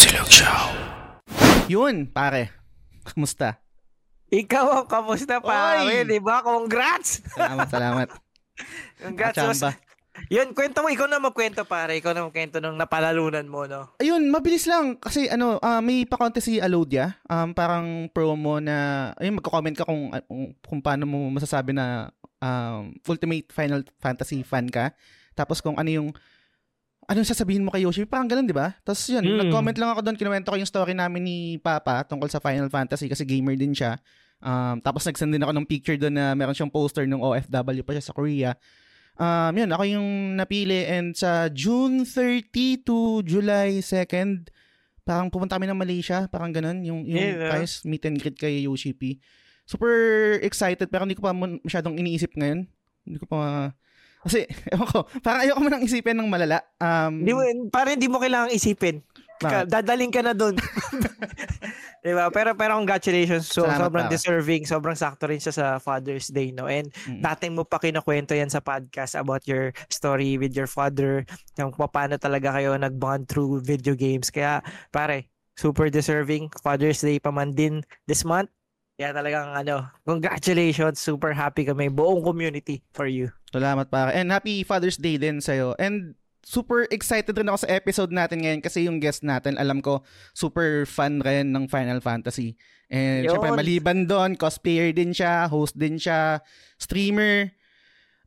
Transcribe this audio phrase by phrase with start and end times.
[0.00, 0.64] Silog Show.
[1.68, 2.48] Yun, pare.
[3.04, 3.60] Kumusta?
[4.32, 6.40] Ikaw ang kamusta pare, di ba?
[6.40, 7.20] Congrats!
[7.36, 8.08] Salamat, salamat.
[9.04, 9.36] Congrats.
[9.36, 9.76] Kachamba.
[10.32, 10.88] Yun, kwento mo.
[10.88, 12.00] Ikaw na magkwento pare.
[12.00, 13.92] Ikaw na magkwento ng napalalunan mo, no?
[14.00, 14.96] Ayun, mabilis lang.
[14.96, 17.20] Kasi ano, ah, may pa-contest si Alodia.
[17.28, 22.08] Um, parang promo na, ayun, magko-comment ka kung, kung, kung paano mo masasabi na
[22.40, 24.96] um, Ultimate Final Fantasy fan ka.
[25.36, 26.08] Tapos kung ano yung,
[27.10, 28.06] anong sasabihin mo kay Yoshi?
[28.06, 28.70] Parang ganun, di ba?
[28.80, 29.38] Tapos yun, Hmm.
[29.42, 33.10] nag-comment lang ako doon, kinuwento ko yung story namin ni Papa tungkol sa Final Fantasy
[33.10, 33.98] kasi gamer din siya.
[34.40, 37.92] Um, tapos nag-send din ako ng picture doon na meron siyang poster ng OFW pa
[37.92, 38.54] siya sa Korea.
[39.20, 42.48] Um, yun, ako yung napili and sa June 30
[42.80, 44.48] to July 2nd,
[45.04, 48.64] parang pumunta kami ng Malaysia, parang ganun, yung, yung Yeah, guys, meet and greet kay
[48.64, 49.20] Yoshi P.
[49.66, 49.92] Super
[50.40, 52.64] excited, pero hindi ko pa masyadong iniisip ngayon.
[53.04, 53.70] Hindi ko pa,
[54.20, 56.60] kasi, ewan ko, parang ayoko mo nang isipin ng malala.
[56.76, 59.00] Um, Di mo, parang hindi mo kailangang isipin.
[59.40, 60.52] Ka, dadaling ka na doon.
[62.04, 62.28] di ba?
[62.28, 63.48] Pero, pero congratulations.
[63.48, 64.12] So, Salamat, sobrang pare.
[64.12, 64.62] deserving.
[64.68, 66.68] Sobrang sakto rin siya sa Father's Day, no?
[66.68, 67.24] And Mm.
[67.24, 71.24] dating mo pa kinukwento yan sa podcast about your story with your father,
[71.56, 74.28] yung paano talaga kayo nag-bond through video games.
[74.28, 76.52] Kaya, pare, super deserving.
[76.60, 78.52] Father's Day pa man din this month.
[79.00, 81.00] Kaya talagang ano, congratulations.
[81.00, 81.88] Super happy kami.
[81.88, 83.32] Buong community for you.
[83.48, 84.12] Salamat para.
[84.12, 85.72] And happy Father's Day din sa'yo.
[85.80, 86.12] And
[86.44, 90.04] super excited rin ako sa episode natin ngayon kasi yung guest natin, alam ko,
[90.36, 92.60] super fan rin ng Final Fantasy.
[92.92, 93.40] And Yun.
[93.40, 96.44] syempre, maliban doon, cosplayer din siya, host din siya,
[96.76, 97.56] streamer.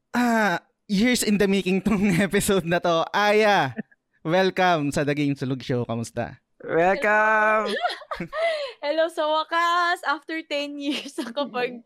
[0.10, 0.58] Ah,
[0.90, 3.06] years in the making tong episode na to.
[3.14, 3.78] Aya,
[4.26, 5.86] welcome sa The Game Sulog Show.
[5.86, 6.43] Kamusta?
[6.64, 7.76] Welcome!
[8.84, 10.00] Hello sa wakas.
[10.08, 11.84] After 10 years nakapag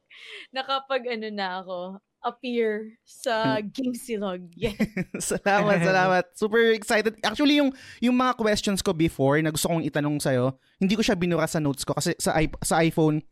[0.54, 4.46] nakapag ano na ako appear sa Game Silog.
[4.54, 4.78] Yeah.
[5.18, 6.24] salamat, salamat.
[6.38, 7.18] Super excited.
[7.26, 7.74] Actually, yung
[8.06, 11.58] yung mga questions ko before na gusto kong itanong sa'yo, hindi ko siya binura sa
[11.58, 13.26] notes ko kasi sa, sa iPhone,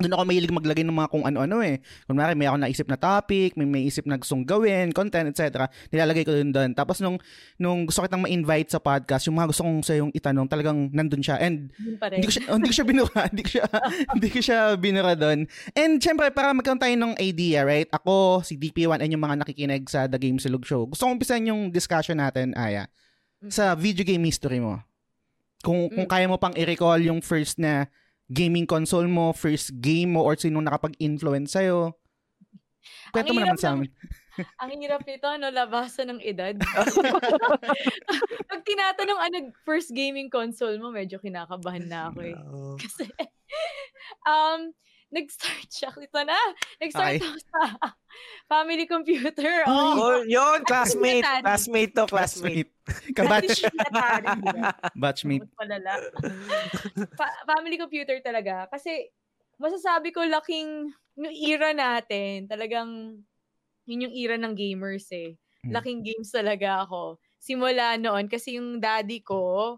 [0.00, 1.78] doon ako mahilig maglagay ng mga kung ano-ano eh.
[2.08, 5.68] Kunwari, may ako naisip na topic, may may isip na gustong gawin, content, etc.
[5.92, 6.70] Nilalagay ko doon doon.
[6.72, 7.20] Tapos nung,
[7.60, 11.36] nung gusto kitang ma-invite sa podcast, yung mga gusto kong sa'yong itanong, talagang nandun siya.
[11.38, 13.20] And hindi ko siya, oh, hindi ko siya binura.
[13.30, 13.64] hindi ko siya,
[14.16, 15.38] hindi ko siya binura doon.
[15.76, 17.88] And syempre, para magkaroon tayo ng idea, right?
[17.92, 20.88] Ako, si DP1, and yung mga nakikinig sa The Game Silog Show.
[20.88, 22.88] Gusto kong umpisan yung discussion natin, Aya,
[23.50, 24.78] sa video game history mo.
[25.62, 26.10] Kung, kung Mm.
[26.10, 27.86] kaya mo pang i-recall yung first na
[28.32, 31.92] gaming console mo, first game mo, or sino nakapag-influence sa'yo.
[33.12, 33.90] Kwento mo naman hirap sa amin.
[34.64, 36.56] Ang hirap nito, no, labasan ng edad.
[38.50, 39.36] Pag tinatanong ano
[39.68, 42.36] first gaming console mo, medyo kinakabahan na ako eh.
[42.80, 43.04] Kasi,
[44.32, 44.72] um,
[45.12, 45.92] nag-start siya.
[45.92, 46.38] Ito na.
[46.80, 47.60] Nag-start ako sa
[48.48, 49.62] family computer.
[49.68, 51.22] Oh, Oh, yun, classmate.
[51.22, 52.72] Classmate to, classmate.
[53.12, 53.62] Kabatch.
[55.02, 55.44] Batchmate.
[55.46, 55.92] Mas palala.
[57.14, 58.66] Fa- family computer talaga.
[58.72, 59.12] Kasi,
[59.60, 60.90] masasabi ko laking,
[61.20, 63.20] yung era natin, talagang,
[63.84, 65.36] yun yung era ng gamers eh.
[65.62, 65.72] Mm.
[65.78, 67.20] Laking games talaga ako.
[67.38, 69.76] Simula noon, kasi yung daddy ko,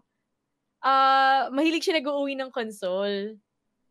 [0.85, 3.37] ah mahilig siya nag-uwi ng console.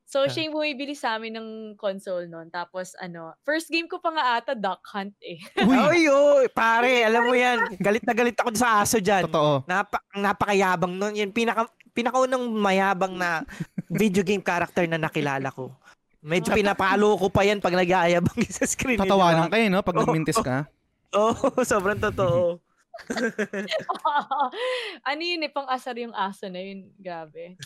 [0.05, 2.47] So, siya yung bumibili sa amin ng console noon.
[2.47, 5.41] Tapos, ano, first game ko pa nga ata, Duck Hunt eh.
[5.59, 7.81] Uy, Oy, oy, pare, alam mo yan.
[7.81, 9.25] Galit na galit ako sa aso dyan.
[9.27, 9.65] totoo.
[9.65, 11.17] Napa, napakayabang nun.
[11.17, 13.43] Yan, pinaka, pinakaunang mayabang na
[13.89, 15.73] video game character na nakilala ko.
[16.21, 18.97] Medyo pinapalo ko pa yan pag nag-aayabang sa screen.
[18.97, 19.81] eh, Tatawanan kayo, no?
[19.81, 20.69] Pag nagmintis ka.
[21.13, 22.61] Oo, sobrang totoo.
[25.11, 26.89] ano yun eh, pang-asar yung aso na yun.
[26.97, 27.59] Grabe.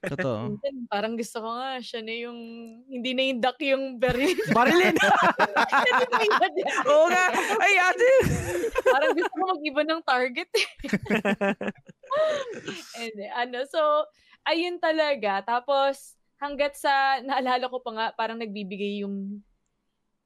[0.00, 0.54] Totoo.
[0.54, 2.38] Minsan, parang gusto ko nga, siya na yung,
[2.86, 4.38] hindi na yung duck yung berry.
[4.56, 4.96] Barilin!
[6.90, 7.26] Oo nga.
[7.58, 8.10] Ay, ate!
[8.86, 10.68] parang gusto ko mag-iba ng target eh.
[13.02, 13.80] And, eh, ano, so,
[14.46, 15.42] ayun talaga.
[15.44, 19.42] Tapos, hanggat sa, naalala ko pa nga, parang nagbibigay yung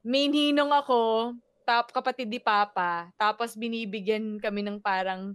[0.03, 1.33] main hinong ako,
[1.73, 5.33] tap kapatid ni Papa, tapos binibigyan kami ng parang,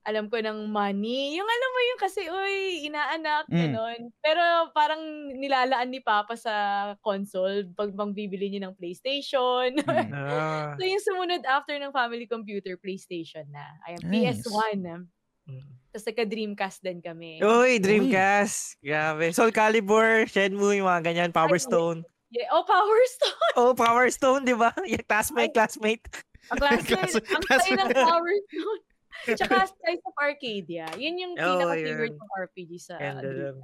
[0.00, 1.34] alam ko ng money.
[1.36, 3.58] Yung alam mo yung kasi, uy, inaanak, Mm.
[3.58, 4.00] gano'n.
[4.22, 4.40] Pero
[4.70, 5.02] parang
[5.34, 6.54] nilalaan ni Papa sa
[7.02, 9.76] console pag bang bibili niya ng PlayStation.
[9.76, 9.84] Mm.
[10.16, 10.72] Ah.
[10.78, 13.66] So yung sumunod after ng family computer, PlayStation na.
[13.84, 14.46] Ayan, Nice.
[14.46, 15.04] PS1.
[15.90, 17.42] Tapos nagka-Dreamcast din kami.
[17.42, 18.78] Uy, Dreamcast.
[18.80, 19.34] Grabe.
[19.34, 22.00] Soul Calibur, Shenmue, yung mga ganyan, Power Ay, Stone.
[22.30, 22.46] Yeah.
[22.50, 23.52] Oh, Power Stone!
[23.56, 24.70] Oh, Power Stone, di ba?
[24.86, 26.06] Yung classmate, classmate.
[26.50, 26.86] Ang classmate.
[26.88, 28.80] Class- ang class- tayo ng Power Stone.
[29.20, 30.86] Tsaka Skies of Arcadia.
[30.96, 32.18] Yun yung Oh, pinaka-favorite yun.
[32.18, 32.94] kong RPG sa.
[32.96, 33.58] Dreamcast.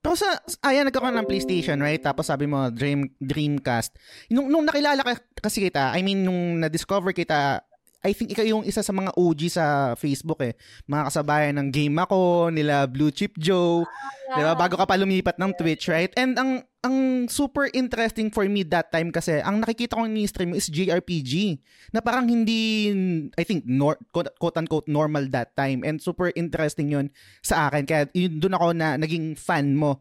[0.00, 0.28] Pero sa,
[0.64, 2.00] ayan, nagkaroon ng PlayStation, right?
[2.00, 3.92] Tapos sabi mo, Dream, Dreamcast.
[4.32, 7.60] Nung, nung nakilala ka, kasi kita, I mean, nung na-discover kita,
[8.00, 10.56] I think ikaw yung isa sa mga OG sa Facebook eh.
[10.88, 13.84] Mga kasabayan ng game ako, nila Blue Chip Joe,
[14.30, 14.38] Ah.
[14.38, 14.54] 'di ba?
[14.54, 16.14] Bago ka pa lumipat ng Twitch, right?
[16.14, 20.54] And ang ang super interesting for me that time kasi ang nakikita ko ni stream
[20.54, 21.58] is JRPG
[21.90, 22.94] na parang hindi
[23.34, 27.10] I think nor, quote, quote unquote normal that time and super interesting yun
[27.42, 29.98] sa akin kaya yun doon ako na naging fan mo.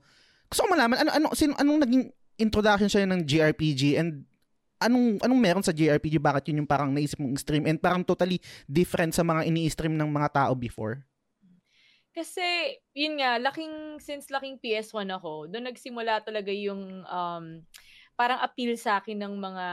[0.47, 2.03] Gusto ko malaman ano ano sino anong naging
[2.39, 4.28] introduction sa ng JRPG and
[4.79, 8.39] anong anong meron sa JRPG bakit yun yung parang naisip mong stream and parang totally
[8.65, 11.03] different sa mga ini-stream ng mga tao before?
[12.09, 17.45] Kasi, yun nga, laking, since laking PS1 ako, doon nagsimula talaga yung um,
[18.17, 19.67] parang appeal sa akin ng mga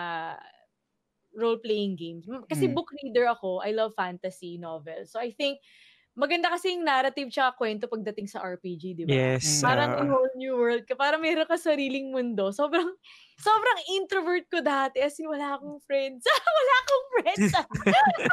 [1.37, 2.25] role-playing games.
[2.49, 2.75] Kasi Mm.
[2.77, 5.13] book reader ako, I love fantasy novels.
[5.13, 5.61] So I think,
[6.17, 9.13] maganda kasi yung narrative tsaka kwento pagdating sa RPG, di ba?
[9.13, 9.61] Yes.
[9.61, 10.97] Parang a ah, whole new world ka.
[10.97, 12.49] Parang meron ka sariling mundo.
[12.57, 12.89] Sobrang,
[13.37, 14.97] sobrang introvert ko dati.
[15.05, 16.25] As in, wala akong friends.
[16.59, 17.53] wala akong friends.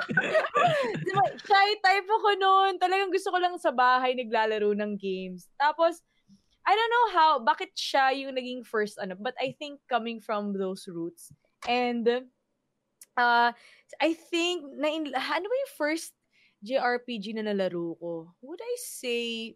[1.05, 2.73] diba, shy type ako noon.
[2.79, 5.51] Talagang gusto ko lang sa bahay naglalaro ng games.
[5.59, 5.99] Tapos,
[6.63, 9.19] I don't know how, bakit siya yung naging first ano.
[9.19, 11.35] But I think coming from those roots.
[11.67, 12.31] And,
[13.19, 13.51] uh,
[13.99, 16.15] I think, na in, ano ba yung first
[16.63, 18.11] JRPG na nalaro ko?
[18.41, 19.53] Would I say,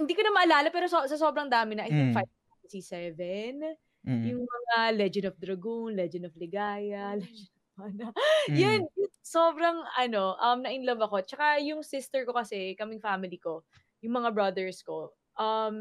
[0.00, 2.16] hindi ko na maalala pero so, sa sobrang dami na, I think Mm.
[2.16, 3.60] Final Fantasy 7,
[4.08, 4.24] Mm.
[4.32, 8.06] yung mga Legend of Dragoon, Legend of Ligaya, Legend of Mana.
[8.48, 8.56] Mm.
[8.56, 8.80] Yun,
[9.24, 11.20] sobrang ano, um, na-in love ako.
[11.24, 13.64] Tsaka yung sister ko kasi, kaming family ko,
[14.04, 15.74] yung mga brothers ko, um,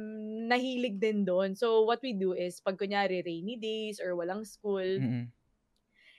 [0.48, 1.56] nahilig din doon.
[1.56, 5.32] So, what we do is, pag kunyari rainy days or walang school, Mm.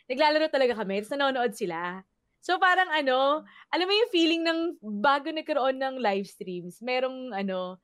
[0.09, 2.05] naglalaro talaga kami, tapos nanonood sila.
[2.45, 3.41] So parang ano,
[3.73, 4.61] alam mo yung feeling ng
[5.01, 7.81] bago nagkaroon ng live streams, merong ano,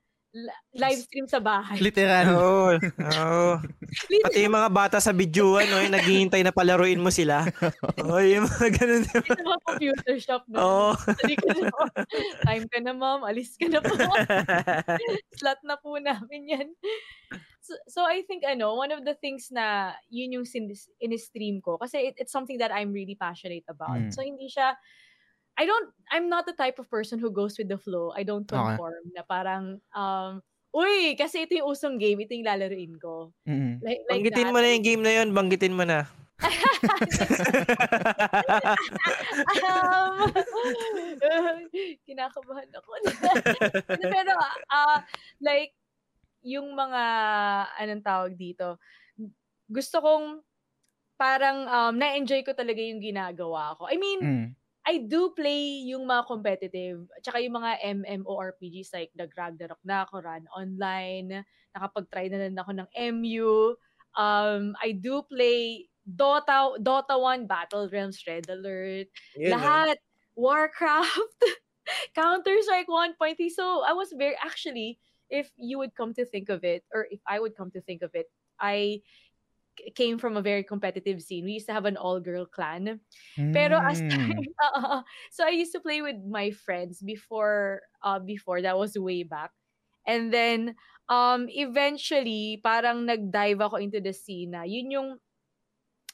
[0.71, 1.77] live stream sa bahay.
[1.83, 2.25] Literal.
[2.31, 2.79] Oo.
[2.79, 3.51] Oo.
[4.23, 7.43] Pati yung mga bata sa videoan, no, yung naghihintay na palaruin mo sila.
[7.99, 9.03] Oo, yung mga ganun.
[9.03, 10.57] Sa mga computer shop na.
[10.63, 10.91] Oo.
[10.95, 12.07] Na,
[12.47, 13.91] Time ka na ma'am, alis ka na po.
[15.39, 16.67] Slot na po namin yan.
[17.61, 21.77] So, so I think ano, one of the things na yun yung sin- in-stream ko
[21.77, 23.99] kasi it, it's something that I'm really passionate about.
[23.99, 24.11] Mm.
[24.15, 24.79] So hindi siya
[25.61, 28.09] I don't I'm not the type of person who goes with the flow.
[28.17, 28.57] I don't Okay.
[28.57, 30.41] conform na parang um
[30.73, 33.29] uy, kasi ito yung usong game, ito yung lalaruin ko.
[33.45, 33.77] Mm.
[33.83, 34.53] Like, like Banggitin that.
[34.55, 36.07] mo na yung game na yun, banggitin mo na.
[39.67, 40.31] um,
[42.07, 42.89] kinakabahan ako.
[44.15, 44.31] Pero,
[44.71, 45.03] ah,
[45.43, 45.75] like,
[46.41, 47.03] yung mga,
[47.77, 48.79] anong tawag dito,
[49.69, 50.39] gusto kong,
[51.19, 53.91] parang, um, na-enjoy ko talaga yung ginagawa ko.
[53.91, 54.47] I mean, Mm.
[54.87, 60.45] I do play yung mga competitive, tsaka yung mga MMORPGs like nag-Ragnarok na ako, Run
[60.57, 61.45] Online,
[61.77, 63.77] nakapag-try na rin ako ng MU.
[64.17, 69.07] Um, I do play Dota, Dota 1, Battle Realms, Red Alert,
[69.37, 69.53] no?
[69.53, 70.01] lahat.
[70.33, 71.39] Warcraft,
[72.17, 73.37] Counter-Strike 1.3.
[73.53, 74.97] So, I was very, actually,
[75.29, 78.01] if you would come to think of it, or if I would come to think
[78.01, 78.27] of it,
[78.59, 79.01] I
[79.95, 81.45] came from a very competitive scene.
[81.45, 83.01] We used to have an all-girl clan.
[83.53, 84.11] Pero as Mm.
[84.11, 84.47] time,
[84.77, 85.03] Oo.
[85.31, 89.51] so I used to play with my friends before uh before that was way back.
[90.07, 90.75] And then
[91.09, 95.09] um eventually parang nag-dive ako into the scene na yun yung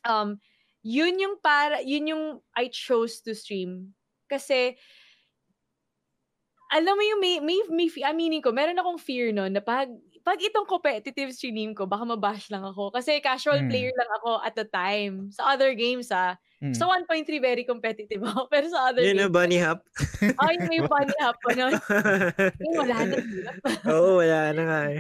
[0.06, 0.40] um
[0.86, 2.26] yun yung para yun yung
[2.56, 3.94] I chose to stream
[4.30, 4.78] kasi
[6.68, 9.88] alam mo yung may, may, may fe- aminin ko, meron akong fear no na pag,
[10.28, 12.92] pag itong competitive stream ko, baka mabash lang ako.
[12.92, 13.72] Kasi casual Mm.
[13.72, 15.32] player lang ako at the time.
[15.32, 16.76] Sa other games ah, Mm.
[16.76, 18.44] sa 1.3 very competitive ako.
[18.52, 19.80] Pero sa other Yun games, yung bunny hop.
[20.36, 21.80] oh, yung may bunny hop nun.
[22.68, 23.16] Eh, wala na.
[23.96, 25.00] Oo, wala na nga eh.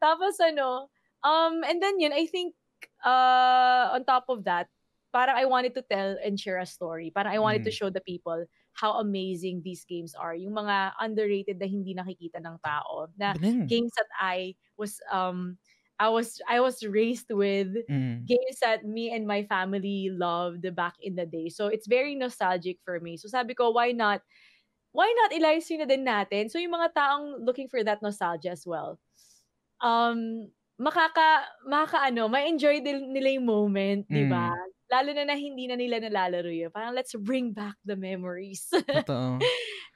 [0.00, 0.88] Tapos ano,
[1.20, 2.56] um, and then yun, I think,
[3.04, 4.72] uh, on top of that,
[5.12, 7.12] parang I wanted to tell and share a story.
[7.12, 7.76] Parang I wanted to Mm.
[7.76, 8.46] show the people
[8.80, 10.34] how amazing these games are.
[10.34, 13.08] Yung mga underrated na hindi nakikita ng tao.
[13.20, 13.68] Na Galing.
[13.68, 15.58] games that I was, um,
[16.00, 18.30] I was, I was raised with Mm.
[18.30, 21.48] games that me and my family loved back in the day.
[21.48, 23.16] So it's very nostalgic for me.
[23.16, 24.22] So sabi ko, why not
[24.92, 26.50] why not i-live stream na din natin?
[26.50, 28.98] So yung mga taong looking for that nostalgia as well.
[29.80, 34.48] Um makaka makaka ano, ma-enjoy din nila yung moment, 'di ba?
[34.90, 36.72] Lalo na na hindi na nila nalalaro yun.
[36.72, 38.66] Parang let's bring back the memories.
[39.06, 39.38] Totoo.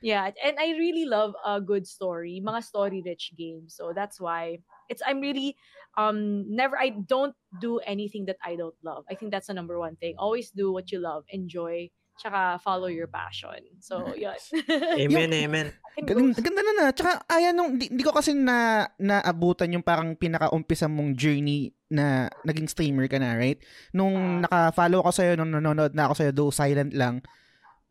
[0.04, 3.74] yeah, and I really love a good story, mga story-rich games.
[3.74, 4.62] So that's why
[4.92, 5.56] it's I'm really
[5.96, 9.08] um never I don't do anything that I don't love.
[9.10, 10.14] I think that's the number one thing.
[10.20, 13.58] Always do what you love, enjoy, tsaka follow your passion.
[13.78, 14.38] So, yun.
[15.02, 15.66] Amen, amen.
[15.94, 16.86] Can Galing, ganda na na.
[16.90, 22.26] Tsaka, ayan, nung, di, di ko kasi na, naabutan yung parang pinaka-umpisa mong journey na
[22.42, 23.58] naging streamer ka na, right?
[23.90, 27.22] Nung naka-follow ko sa'yo, nung nanonood na ako sa'yo, though silent lang,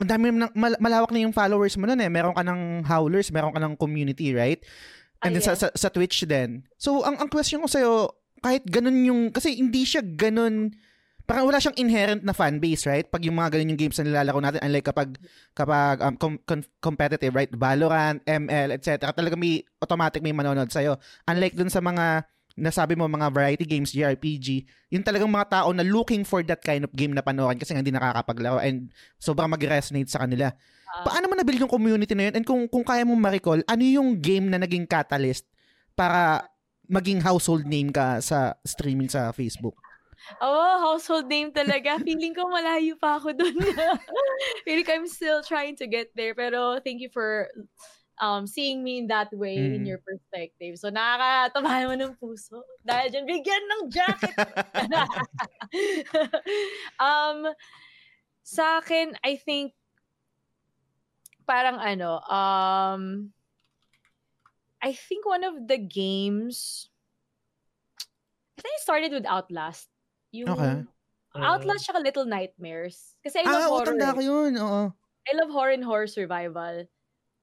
[0.01, 2.11] ang dami na, mal- malawak na yung followers mo nun eh.
[2.11, 4.59] Meron ka ng howlers, meron ka ng community, right?
[5.23, 5.61] And Ah, then sa, yes.
[5.63, 6.67] sa, sa Twitch din.
[6.75, 7.91] So, ang, ang question ko sa'yo,
[8.43, 10.75] kahit ganun yung, kasi hindi siya ganun,
[11.23, 13.07] parang wala siyang inherent na fan base, right?
[13.07, 15.09] Pag yung mga ganun yung games na nilalaro natin, unlike kapag,
[15.55, 17.51] kapag um, com- com- competitive, right?
[17.55, 19.15] Valorant, ML, etc.
[19.15, 20.99] Talaga may automatic may manonood sa'yo.
[21.23, 22.27] Unlike dun sa mga,
[22.59, 26.83] nasabi mo, mga variety games, JRPG, yung talagang mga tao na looking for that kind
[26.85, 30.51] of game na panoorin kasi nga hindi nakakapaglaro and sobrang mag-resonate sa kanila.
[30.91, 31.07] Ah.
[31.07, 32.33] Paano mo nabuild yung community na yun?
[32.37, 35.47] And kung, kung kaya mo ma-recall, ano yung game na naging catalyst
[35.97, 36.45] para
[36.85, 39.73] maging household name ka sa streaming sa Facebook?
[40.41, 41.99] Oo, household name talaga.
[42.01, 43.53] Feeling ko malayo pa ako dun.
[44.65, 46.33] Feeling I'm still trying to get there.
[46.33, 47.51] Pero thank you for
[48.21, 49.95] um seeing me in that way in Mm.
[49.95, 50.77] your perspective.
[50.77, 52.61] So nakakatama naman ng puso.
[52.85, 54.37] Dahil dyan, bigyan ng jacket!
[56.99, 57.47] um,
[58.43, 59.71] sa akin, I think,
[61.47, 63.31] parang ano, um,
[64.83, 66.89] I think one of the games,
[68.59, 69.87] I think I started with Outlast.
[70.33, 70.85] Yung Okay.
[71.43, 73.17] Outlast tsaka Little Nightmares.
[73.23, 74.01] Kasi I love Ah, horror.
[74.01, 74.15] eh.
[74.15, 74.55] ko yun.
[74.57, 74.93] Oo.
[75.27, 76.85] I love horror and horror survival.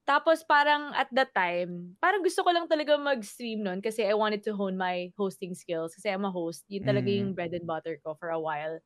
[0.09, 4.43] Tapos parang at that time, parang gusto ko lang talaga mag-stream nun kasi I wanted
[4.49, 6.65] to hone my hosting skills kasi I'm a host.
[6.69, 7.13] Yun talaga Mm.
[7.13, 8.81] yung bread and butter ko for a while.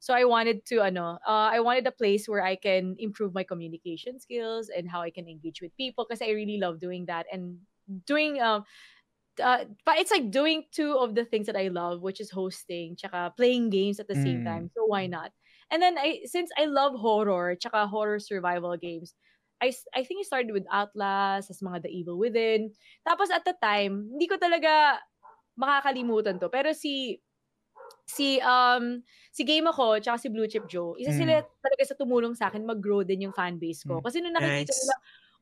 [0.00, 3.44] So I wanted to ano, uh, I wanted a place where I can improve my
[3.44, 7.26] communication skills and how I can engage with people kasi I really love doing that
[7.32, 7.62] and
[8.06, 8.64] doing um uh,
[9.38, 13.34] but it's like doing two of the things that I love, which is hosting, tsaka
[13.36, 14.46] playing games at the same Mm.
[14.46, 14.70] time.
[14.74, 15.32] So why not?
[15.70, 19.14] And then I since I love horror, tsaka horror survival games,
[19.62, 22.72] I I think I started with Outlast, as mga The Evil Within.
[23.08, 25.00] Tapos at the time, hindi ko talaga
[25.58, 26.48] makakalimutan to.
[26.52, 27.20] Pero si
[28.06, 29.02] si um
[29.34, 31.16] si Game ako tsaka si Blue Chip Joe, isa Mm.
[31.16, 33.98] sila talaga sa tumulong sa akin mag-grow din yung fan base ko.
[33.98, 34.06] Mm.
[34.06, 34.78] Kasi nung nakikita Nice.
[34.78, 34.94] nila,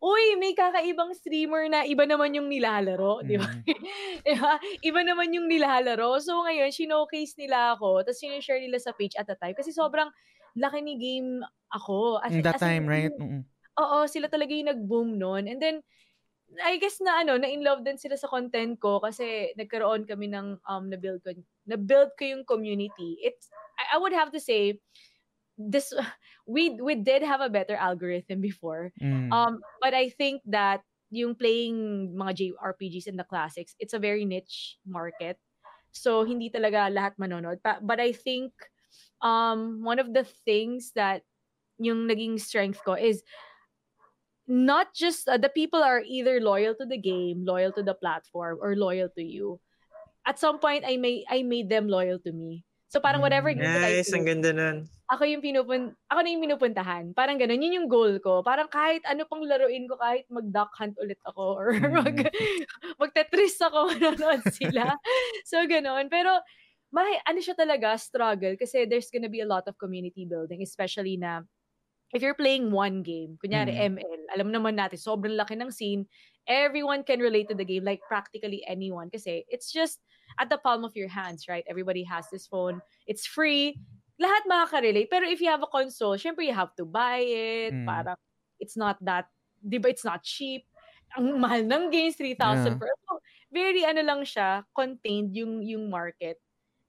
[0.04, 3.49] uy, may kakaibang streamer na iba naman yung nilalaro, di ba?
[3.49, 3.64] Mm.
[4.28, 4.61] Di ba?
[4.84, 6.20] Iba naman yung nilalaro.
[6.20, 9.56] So ngayon, sinocase nila ako, tapos sinishare nila sa page at the time.
[9.56, 10.12] Kasi sobrang
[10.61, 11.40] laki ni game
[11.73, 12.20] ako.
[12.20, 13.14] As, Mm, that as in, time, right?
[13.16, 13.42] Mm-mm.
[13.80, 15.49] Oo, sila talaga yung nag-boom nun.
[15.49, 15.80] And then,
[16.62, 20.84] I guess na ano, na-in-love din sila sa content ko kasi nagkaroon kami ng um,
[20.87, 21.32] na-build ko,
[21.66, 23.18] na-build ko yung community.
[23.25, 23.49] It's,
[23.80, 24.78] I, I would have to say,
[25.58, 25.92] this,
[26.46, 28.92] we, we did have a better algorithm before.
[29.02, 29.32] Mm.
[29.32, 34.25] Um, but I think that yung playing mga JRPGs and the classics, it's a very
[34.25, 35.38] niche market.
[35.92, 37.62] So, hindi talaga lahat manonood.
[37.62, 38.50] Pa- but I think
[39.23, 41.23] um, one of the things that
[41.78, 43.23] yung naging strength ko is
[44.46, 48.58] not just uh, the people are either loyal to the game, loyal to the platform,
[48.61, 49.61] or loyal to you.
[50.26, 52.64] At some point, I may I made them loyal to me.
[52.95, 53.59] So parang whatever Mm.
[53.59, 54.87] Nice, ang ganda nun.
[55.11, 57.05] ako yung pinupun ako na yung pinupuntahan.
[57.13, 58.41] Parang ganun, yun yung goal ko.
[58.47, 61.91] Parang kahit ano pang laruin ko, kahit mag-duck hunt ulit ako or Mm.
[61.91, 62.17] mag,
[63.03, 64.95] mag-tetris ako, manonood sila.
[65.43, 66.07] so ganun.
[66.07, 66.39] Pero,
[66.95, 68.55] may, ano siya talaga, struggle.
[68.55, 71.43] Kasi there's gonna be a lot of community building, especially na
[72.15, 73.99] if you're playing one game, kunyari Mm.
[73.99, 76.07] ML, alam naman natin, sobrang laki ng scene,
[76.47, 79.11] everyone can relate to the game, like practically anyone.
[79.11, 80.01] Kasi it's just
[80.38, 81.64] at the palm of your hands, right?
[81.69, 82.81] Everybody has this phone.
[83.07, 83.79] It's free.
[84.21, 85.11] Lahat makaka-relate.
[85.11, 87.75] Pero if you have a console, syempre you have to buy it.
[87.75, 87.87] Mm.
[87.87, 88.19] Parang
[88.61, 89.29] it's not that,
[89.62, 90.67] di ba, it's not cheap.
[91.19, 92.79] Ang mahal ng games, 3,000 Yeah.
[92.79, 92.91] per.
[93.07, 93.19] So,
[93.55, 96.38] very ano lang siya, contained yung, yung market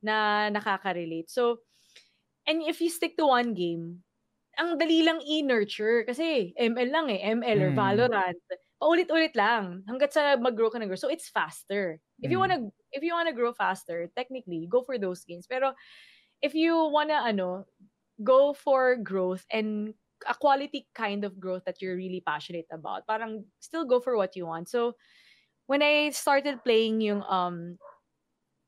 [0.02, 1.30] na nakaka-relate.
[1.30, 1.62] So,
[2.46, 4.02] and if you stick to one game,
[4.58, 6.06] ang dali lang i-nurture.
[6.08, 7.22] Kasi ML lang eh.
[7.22, 7.78] ML or Mm.
[7.78, 8.40] Valorant.
[8.82, 9.88] Paulit-ulit lang.
[9.88, 11.00] Hanggat sa mag-grow ka ng grow.
[11.00, 12.03] So, it's faster.
[12.20, 12.44] If you Mm.
[12.44, 15.48] wanna if you wanna grow faster, technically, go for those games.
[15.48, 15.74] Pero,
[16.41, 17.65] if you wanna, ano,
[18.24, 19.96] go for growth and
[20.27, 24.36] a quality kind of growth that you're really passionate about, parang still go for what
[24.36, 24.70] you want.
[24.70, 24.96] So,
[25.67, 27.77] when I started playing yung um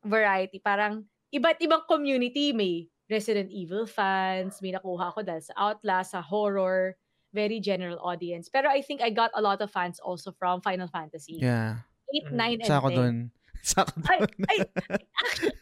[0.06, 2.52] variety, parang iba't ibang community.
[2.54, 6.96] May Resident Evil fans, may nakuha ko dahil sa Outlast, sa horror,
[7.32, 8.48] very general audience.
[8.48, 11.38] Pero I think I got a lot of fans also from Final Fantasy.
[11.40, 11.84] Yeah.
[12.08, 12.36] 8, Mm.
[12.36, 12.96] 9, and Sa ako 10.
[12.96, 13.16] dun.
[13.68, 14.44] Sa ako Ay, dun.
[14.48, 14.58] ay,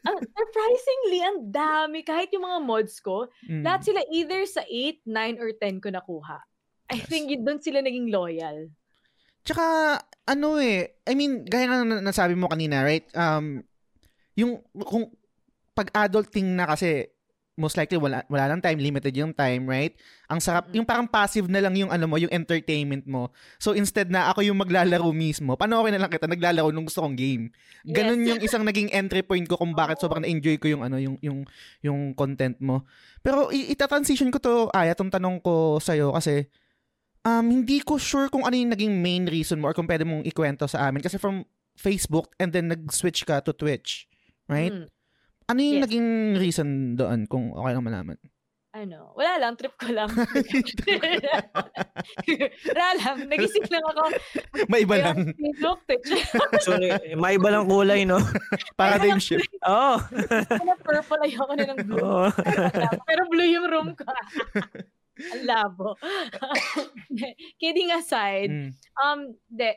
[0.06, 1.98] ang surprisingly, ang dami.
[2.02, 3.66] Kahit yung mga mods ko, Mm.
[3.66, 6.38] lahat sila either sa 8, 9, or 10 ko nakuha.
[6.86, 7.08] I Yes.
[7.10, 8.70] think yun doon sila naging loyal.
[9.42, 13.06] Tsaka, ano eh, I mean, gaya nga na nasabi mo kanina, right?
[13.14, 13.62] Um,
[14.34, 15.10] yung, kung,
[15.74, 17.10] pag adulting na kasi,
[17.56, 19.96] most likely wala wala lang time, limited yung time, right?
[20.28, 20.80] Ang sarap, Mm.
[20.80, 23.32] yung parang passive na lang yung ano mo, yung entertainment mo.
[23.56, 27.16] So instead na ako yung maglalaro mismo, panoorin na lang kita naglalaro nung gusto kong
[27.16, 27.48] game.
[27.82, 28.28] Ganun Yes.
[28.28, 31.48] yung isang naging entry point ko kung bakit sobrang na-enjoy ko yung ano, yung yung
[31.80, 32.84] yung content mo.
[33.24, 36.46] Pero ita-transition ko to, ay, itong tanong ko sa'yo kasi
[37.26, 40.22] um, hindi ko sure kung ano yung naging main reason mo or kung pwede mong
[40.28, 41.02] ikwento sa amin.
[41.02, 41.42] Kasi from
[41.74, 44.06] Facebook and then nag-switch ka to Twitch,
[44.46, 44.72] right?
[44.72, 44.86] Mm.
[45.46, 45.84] Ano yung Yes.
[45.86, 48.18] naging reason doon kung okay lang malaman?
[48.76, 50.04] ano, wala lang, trip ko lang.
[52.68, 54.04] wala lang, nagising lang ako.
[54.68, 55.32] Maiba Kaya lang.
[55.88, 56.50] Facebook.
[56.60, 56.76] So,
[57.16, 58.20] may iba lang kulay, no?
[58.76, 59.48] Paradigm shift.
[59.64, 59.96] Oo.
[59.96, 62.04] Ano, purple, ayoko na ng blue.
[62.04, 62.28] Oo.
[63.08, 64.04] Pero blue yung room ko.
[65.16, 65.96] Ang labo.
[67.56, 68.70] Kidding aside, Mm.
[69.00, 69.72] um, de,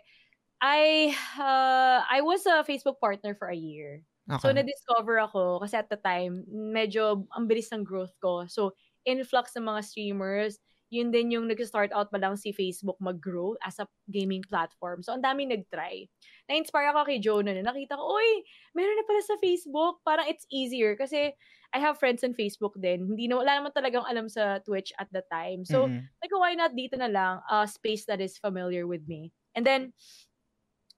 [0.59, 4.03] I, uh, I was a Facebook partner for a year.
[4.37, 4.55] So, Okay.
[4.55, 8.45] na-discover ako kasi at the time, medyo ang bilis ng growth ko.
[8.47, 8.75] So,
[9.07, 10.59] influx ng mga streamers,
[10.89, 15.05] yun din yung nag-start out pa lang si Facebook mag-grow as a gaming platform.
[15.05, 16.09] So, ang dami nag-try.
[16.49, 18.29] Na-inspire ako kay Joe na nakita ko, uy,
[18.73, 20.01] meron na pala sa Facebook.
[20.01, 21.33] Parang it's easier kasi
[21.73, 23.05] I have friends on Facebook din.
[23.05, 25.61] Hindi na, wala naman talagang alam sa Twitch at the time.
[25.61, 26.09] So, Mm-mm.
[26.25, 29.29] like, why not dito na lang, a space that is familiar with me.
[29.53, 29.93] And then,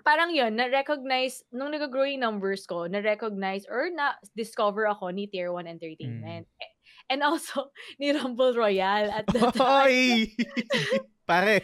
[0.03, 5.65] parang yun, na-recognize, nung nag-grow yung numbers ko, na-recognize or na-discover ako ni Tier 1
[5.67, 6.45] Entertainment.
[6.61, 6.71] Eh,
[7.11, 7.67] And also,
[7.99, 10.31] ni Rumble Royale at the time.
[11.27, 11.59] Pare.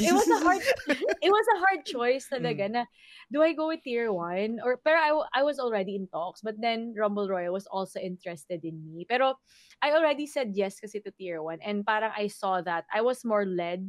[0.00, 0.60] it was a hard
[1.22, 2.82] it was a hard choice talaga na
[3.32, 6.58] do I go with tier 1 or pero I, I was already in talks but
[6.60, 9.38] then Rumble Royale was also interested in me pero
[9.80, 13.24] I already said yes kasi to tier 1 and parang I saw that I was
[13.24, 13.88] more led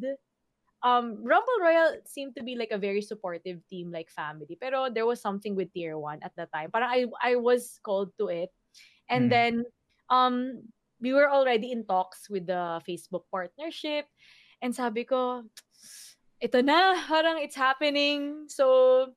[0.85, 5.09] um Rumble Royale seemed to be like a very supportive team like family pero there
[5.09, 8.53] was something with tier 1 at the time parang I I was called to it
[9.09, 9.31] and Mm.
[9.33, 9.65] then
[10.13, 10.69] um
[11.01, 14.07] we were already in talks with the Facebook partnership
[14.61, 15.49] and sabi ko
[16.43, 18.45] ito na, parang it's happening.
[18.51, 19.15] So,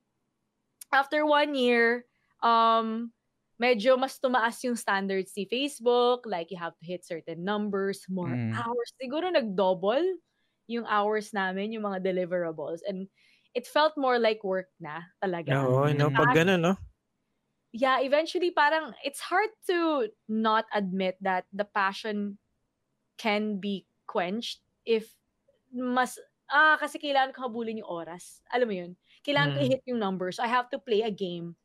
[0.93, 2.07] after one year,
[2.41, 3.11] um,
[3.61, 6.23] medyo mas tumaas yung standards ni Facebook.
[6.25, 8.53] Like, you have to hit certain numbers, more Mm.
[8.55, 8.89] hours.
[9.01, 10.17] Siguro nag-double
[10.69, 12.85] yung hours namin, yung mga deliverables.
[12.85, 13.09] And
[13.57, 15.65] it felt more like work na talaga.
[15.65, 16.07] Oo, no?
[16.15, 16.73] Pag ganun, no?
[17.71, 22.37] yeah, eventually parang it's hard to not admit that the passion
[23.17, 25.15] can be quenched if
[25.73, 26.17] mas
[26.51, 28.41] ah kasi kailangan ko habulin yung oras.
[28.53, 28.91] Alam mo yun?
[29.25, 29.65] Kailangan ko Mm.
[29.65, 30.39] i-hit yung numbers.
[30.39, 31.55] I have to play a game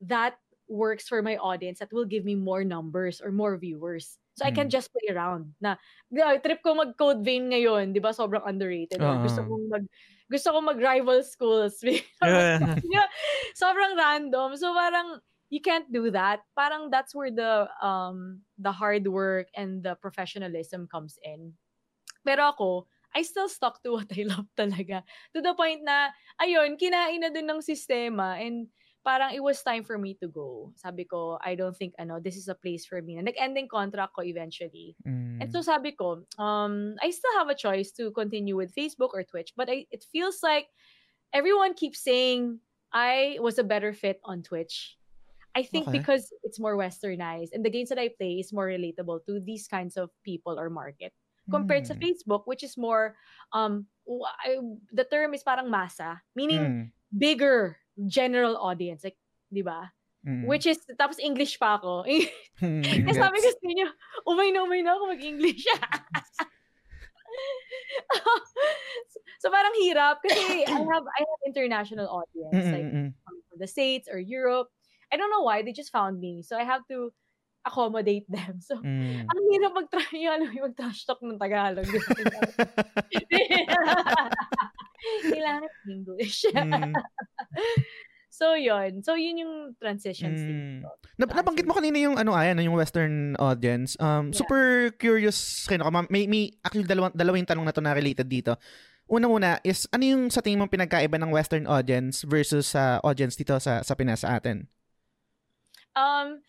[0.00, 0.38] that
[0.68, 4.18] works for my audience that will give me more numbers or more viewers.
[4.34, 4.74] So I can Mm.
[4.74, 5.54] just play around.
[5.62, 5.78] Na
[6.14, 8.10] "Ay, trip ko mag-code vein ngayon, 'di ba?
[8.14, 9.02] Sobrang underrated.
[9.06, 9.84] Or gusto kong mag
[10.30, 11.78] gusto kong mag-rival schools.
[12.22, 12.80] Yeah.
[12.84, 13.08] Yeah,
[13.58, 14.56] sobrang random.
[14.58, 15.20] So parang
[15.50, 16.42] you can't do that.
[16.58, 21.54] Parang that's where the um the hard work and the professionalism comes in.
[22.24, 22.70] Pero ako,
[23.14, 25.04] I still stuck to what I love talaga.
[25.36, 28.68] To the point na, ayun, kinain na dun ng sistema and
[29.04, 30.72] parang it was time for me to go.
[30.80, 33.16] Sabi ko, I don't think, ano, this is a place for me.
[33.20, 34.96] Na nag-ending contract ko eventually.
[35.06, 35.44] Mm.
[35.44, 39.22] And so sabi ko, um, I still have a choice to continue with Facebook or
[39.22, 40.72] Twitch, but I, it feels like
[41.36, 42.58] everyone keeps saying
[42.92, 44.96] I was a better fit on Twitch.
[45.54, 45.98] I think Okay.
[46.02, 49.68] because it's more westernized and the games that I play is more relatable to these
[49.70, 51.14] kinds of people or market
[51.46, 52.00] compared Mm.
[52.02, 53.14] Facebook, which is more
[53.54, 53.86] um
[54.90, 56.82] the term is parang masa, meaning Mm.
[57.14, 59.18] bigger general audience, like
[59.50, 59.90] 'di ba?
[60.24, 60.48] Mm.
[60.48, 62.04] Which is tapos English pa ako.
[62.62, 63.86] Mm, Kasi sabi ko sa inyo,
[64.30, 65.66] umay na umay na ako mag-English.
[65.66, 65.74] so,
[69.42, 72.86] so parang hirap kasi I have I have international audience Mm, like
[73.26, 74.70] from the States or Europe.
[75.10, 76.46] I don't know why they just found me.
[76.46, 77.10] So I have to
[77.66, 78.62] accommodate them.
[78.62, 79.26] So Mm.
[79.26, 81.90] ang hirap mag-try yung yung mag-trash talk ng Tagalog.
[85.32, 86.44] Kailangan English.
[86.50, 86.92] Mm.
[88.38, 89.02] so yun.
[89.04, 90.82] So yun yung transition Mm.
[90.82, 93.94] to nabanggit mo kanina yung ano ayan, yung western audience.
[94.02, 94.38] Um Yeah.
[94.42, 95.36] super curious
[95.70, 95.90] rin ako.
[95.94, 98.58] Ma- May may actually dalawang dalawang tanong na to na related dito.
[99.04, 103.52] Una-una is ano yung sa tingin mo pinagkaiba ng western audience versus sa audience dito
[103.60, 104.64] sa sa Pinas sa atin?
[105.94, 106.42] Um,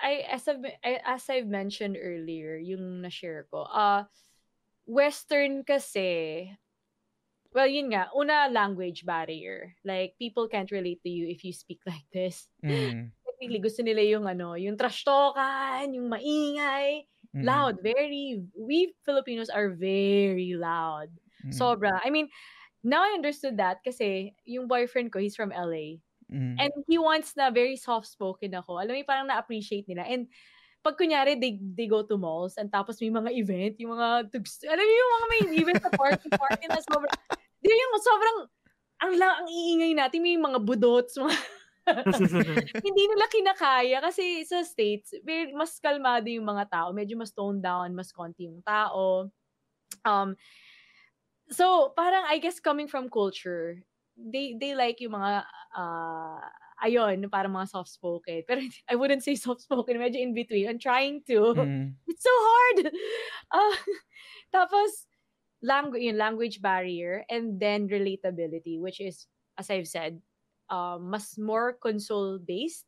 [0.00, 4.04] I as I've, I, as I've mentioned earlier, yung na-share ko, uh,
[4.86, 6.48] Western kasi,
[7.56, 9.72] well, yun nga, una, language barrier.
[9.80, 12.52] Like, people can't relate to you if you speak like this.
[12.60, 13.16] Mm.
[13.24, 17.44] Technically, gusto nila yung ano, yung trash talkan, yung maingay, Mm.
[17.44, 21.12] loud, very, we Filipinos are very loud.
[21.44, 21.52] Mm.
[21.52, 22.00] Sobra.
[22.00, 22.32] I mean,
[22.80, 26.00] now I understood that kasi yung boyfriend ko, he's from LA.
[26.32, 26.56] Mm.
[26.56, 28.80] And he wants na very soft-spoken ako.
[28.80, 30.08] Alam mo, parang na-appreciate nila.
[30.08, 30.32] And
[30.80, 34.64] pag kunyari, they, they go to malls and tapos may mga event, yung mga, tugs,
[34.64, 37.20] alam mo yung mga may event sa party, party na sobrang,
[37.66, 38.38] di yung sobrang,
[39.02, 41.34] ang, lang, ang iingay natin, may mga budots, mga,
[42.86, 46.88] hindi nila kinakaya kasi sa States, very, mas kalmado yung mga tao.
[46.94, 49.30] Medyo mas toned down, mas konti yung tao.
[50.02, 50.34] Um,
[51.50, 53.78] so, parang I guess coming from culture,
[54.18, 56.42] they they like yung mga uh,
[56.82, 58.44] ayun, parang mga soft-spoken.
[58.44, 60.68] Pero I wouldn't say soft-spoken, medyo in between.
[60.68, 61.54] I'm trying to.
[61.56, 61.94] Mm.
[62.08, 62.78] It's so hard.
[63.52, 63.76] Uh,
[64.56, 65.06] tapos,
[65.62, 69.26] language, yung language barrier, and then relatability, which is,
[69.58, 70.20] as I've said,
[70.70, 72.86] uh, mas more console-based.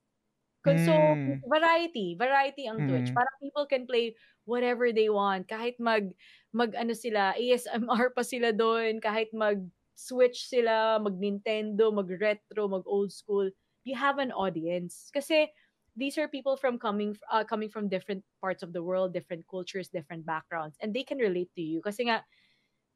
[0.64, 1.40] Console, Mm.
[1.46, 3.10] variety, variety ang Twitch.
[3.10, 3.14] Mm.
[3.14, 5.46] Parang people can play whatever they want.
[5.48, 6.12] Kahit mag,
[6.52, 9.62] mag ano sila, ASMR pa sila doon, kahit mag
[9.98, 13.50] Switch sila, mag Nintendo, mag retro, mag old school,
[13.84, 15.10] you have an audience.
[15.14, 15.50] Kasi
[15.96, 19.88] these are people from coming uh, coming from different parts of the world, different cultures,
[19.90, 21.82] different backgrounds, and they can relate to you.
[21.82, 22.22] Kasi nga,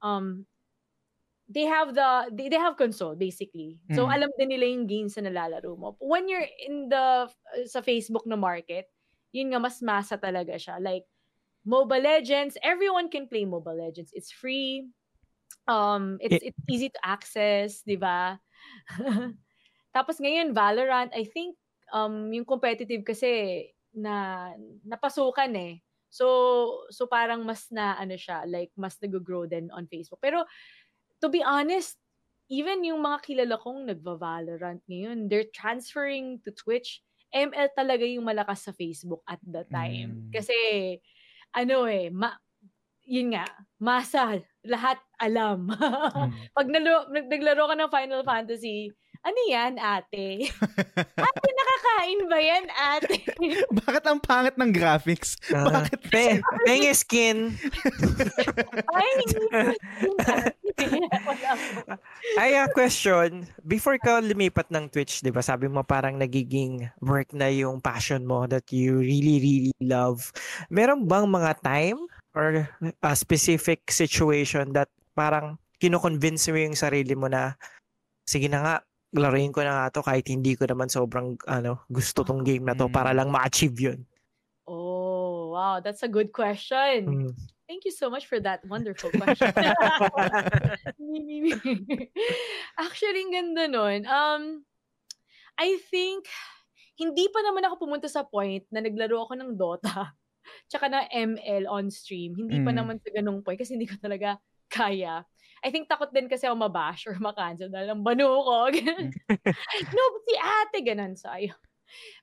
[0.02, 0.46] um,
[1.48, 3.80] they have the they, they have console basically.
[3.90, 4.10] So Mm.
[4.10, 5.96] alam din nila yung games na nalalaro mo.
[6.00, 7.28] When you're in the
[7.68, 8.88] sa Facebook na market,
[9.34, 10.80] yun nga mas masa talaga siya.
[10.80, 11.04] Like
[11.66, 14.12] Mobile Legends, everyone can play Mobile Legends.
[14.14, 14.90] It's free.
[15.68, 18.40] Um it's it's easy to access, 'di ba?
[19.96, 21.56] Tapos ngayon Valorant, I think
[21.92, 24.50] um yung competitive kasi na
[24.86, 25.74] napasukan eh.
[26.12, 30.20] So so parang mas na ano siya, like mas nag-grow din on Facebook.
[30.20, 30.44] Pero
[31.24, 31.96] to be honest,
[32.52, 37.00] even yung mga kilala kong nagva-Valorant ngayon, they're transferring to Twitch.
[37.32, 40.28] ML talaga yung malakas sa Facebook at the time.
[40.28, 40.36] Mm.
[40.36, 40.56] Kasi,
[41.56, 42.36] ano eh, ma,
[43.08, 43.48] yun nga,
[43.80, 44.36] masa,
[44.68, 45.64] lahat alam.
[46.12, 46.32] Mm.
[46.52, 48.92] Pag nalo, nag- naglaro ka ng Final Fantasy,
[49.22, 50.50] ano yan, ate?
[51.26, 53.16] ate, nakakain ba yan, ate?
[53.82, 55.38] Bakit ang pangit ng graphics?
[55.54, 55.98] Ah, Bakit?
[56.10, 57.54] pe, penge skin.
[58.90, 59.60] Ay, po.
[62.34, 63.46] Ay, a question.
[63.62, 68.26] Before ka lumipat ng Twitch, di ba, sabi mo parang nagiging work na yung passion
[68.26, 70.34] mo that you really, really love.
[70.66, 71.98] Meron bang mga time
[72.34, 77.54] or a specific situation that parang kino-convince mo yung sarili mo na
[78.26, 78.74] sige na nga,
[79.12, 82.72] laruin ko na nga to kahit hindi ko naman sobrang ano, gusto tong game na
[82.72, 82.94] to Mm.
[82.94, 84.00] para lang ma-achieve yun.
[84.64, 85.80] Oh, wow.
[85.80, 87.28] That's a good question.
[87.28, 87.32] Mm.
[87.68, 89.48] Thank you so much for that wonderful question.
[92.80, 94.00] Actually, ang ganda nun.
[94.04, 94.42] Um,
[95.56, 96.26] I think,
[96.96, 100.12] hindi pa naman ako pumunta sa point na naglaro ako ng Dota
[100.68, 102.34] tsaka na ML on stream.
[102.36, 102.78] Hindi pa Mm.
[102.82, 104.36] naman sa ganung point kasi hindi ko talaga
[104.68, 105.24] kaya.
[105.62, 108.66] I think takot din kasi ako mabash or makancel dahil ang banu ko.
[109.94, 111.54] No, si ate, ganun sa'yo.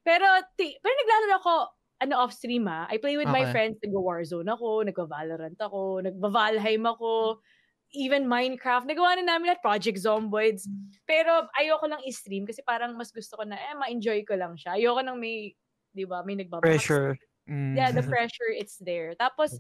[0.04, 0.26] Pero,
[0.60, 1.54] ti- pero naglalaro ako
[2.00, 2.88] ano off stream ah.
[2.88, 3.52] I play with my Okay.
[3.52, 7.44] friends, nagwa-Warzone ako, nagwa-Valorant ako, nagva-Valheim ako,
[7.92, 8.88] even Minecraft.
[8.88, 10.64] Nagawa na namin at Project Zomboids.
[11.04, 14.80] Pero ayoko lang i-stream kasi parang mas gusto ko na, eh, ma-enjoy ko lang siya.
[14.80, 15.52] Ayoko nang may,
[15.92, 16.64] di ba, may nagbabaks.
[16.64, 17.20] Pressure.
[17.52, 17.76] Mm.
[17.76, 19.16] Yeah, the pressure, it's there.
[19.20, 19.60] Tapos,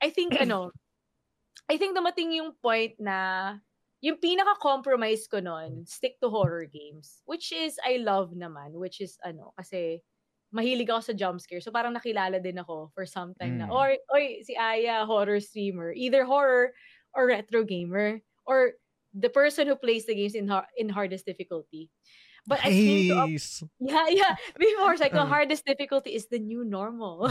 [0.00, 0.72] I think, ano,
[1.70, 3.54] I think dumating yung point na,
[4.02, 7.22] yung pinaka-compromise ko nun, stick to horror games.
[7.30, 8.74] Which is, I love naman.
[8.74, 10.02] Which is, ano, kasi,
[10.50, 11.62] mahilig ako sa jump scare.
[11.62, 13.76] So, parang nakilala din ako for some time na, Mm.
[13.76, 15.94] or, oy, si Aya, horror streamer.
[15.94, 16.74] Either horror
[17.14, 18.18] or retro gamer.
[18.50, 18.74] Or
[19.14, 21.86] the person who plays the games in, har- in hardest difficulty.
[22.50, 23.62] But I came to Nice.
[23.78, 24.34] yeah, yeah.
[24.58, 25.30] Before, like the Mm.
[25.38, 27.28] hardest difficulty is the new normal.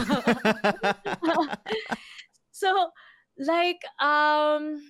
[2.56, 2.68] so,
[3.40, 4.84] like, um,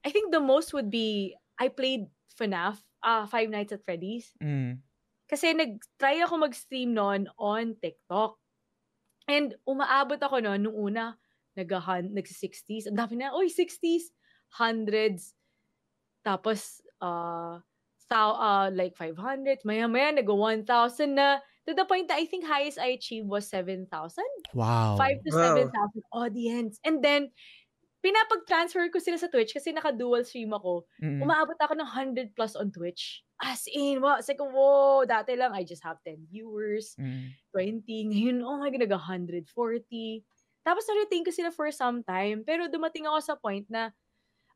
[0.00, 2.08] I think the most would be I played
[2.40, 4.32] FNAF, uh, Five Nights at Freddy's.
[4.40, 4.80] mm.
[5.26, 8.38] Kasi nag-try ako mag-stream noon on TikTok.
[9.26, 11.18] And umaabot ako noon, nung una,
[11.58, 12.86] nag nag-60s.
[12.86, 14.14] Ang dami na, oy, 60s,
[14.54, 15.34] hundreds.
[16.22, 17.58] Tapos, uh,
[18.06, 19.66] thou, uh, like 500.
[19.66, 21.42] Maya-maya, nag-1,000 na.
[21.66, 23.90] To the point that I think highest I achieved was 7,000.
[24.54, 24.96] Wow.
[24.96, 25.56] 5 to Wow.
[25.58, 26.78] 7,000 audience.
[26.86, 27.34] And then,
[28.06, 30.86] pinapag-transfer ko sila sa Twitch kasi naka-dual stream ako.
[31.02, 31.26] Mm.
[31.26, 33.26] Umaabot ako ng 100 plus on Twitch.
[33.42, 37.34] As in, wow, it's like, whoa, dati lang, I just have 10 viewers, Mm.
[37.50, 38.06] 20.
[38.14, 40.22] Ngayon, oh my God, nag 140.
[40.62, 42.46] Tapos na-retain ko sila for some time.
[42.46, 43.90] Pero dumating ako sa point na,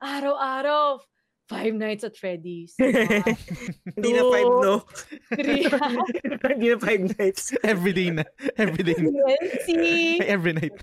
[0.00, 1.02] araw-araw,
[1.50, 2.72] Five Nights at Freddy's.
[3.98, 4.86] Hindi na five, no?
[5.34, 5.66] three,
[6.54, 7.50] Hindi na five nights.
[7.66, 8.22] Everyday na.
[8.54, 9.10] Everyday na.
[9.10, 9.68] DLC.
[10.22, 10.78] Every night.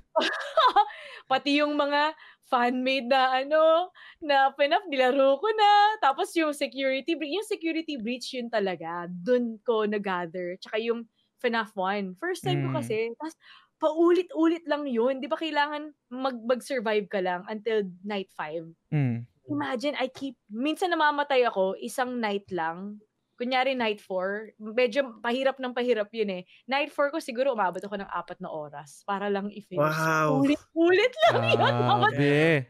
[1.32, 2.12] Pati yung mga
[2.48, 5.72] fan-made na ano, na pinap, nilaro ko na.
[6.04, 10.60] Tapos yung security breach, yung security breach yun talaga, dun ko nag-gather.
[10.60, 11.08] Tsaka yung
[11.40, 12.20] FNAF 1.
[12.20, 12.78] First time ko Mm.
[12.82, 12.98] kasi.
[13.16, 13.36] Tapos,
[13.78, 15.22] paulit-ulit lang yun.
[15.22, 18.68] Di ba kailangan mag- mag-survive ka lang until night 5?
[18.92, 19.22] Mm.
[19.48, 23.00] Imagine, I keep, minsan namamatay ako, isang night lang.
[23.38, 26.44] Kunyari night 4, medyo pahirap ng pahirap yun eh.
[26.66, 29.78] Night 4 ko siguro umabot ako ng apat na oras para lang i-finish.
[29.78, 30.42] Wow.
[30.42, 31.60] Ulit-ulit lang yun.
[31.62, 32.66] Tapos, Grabe.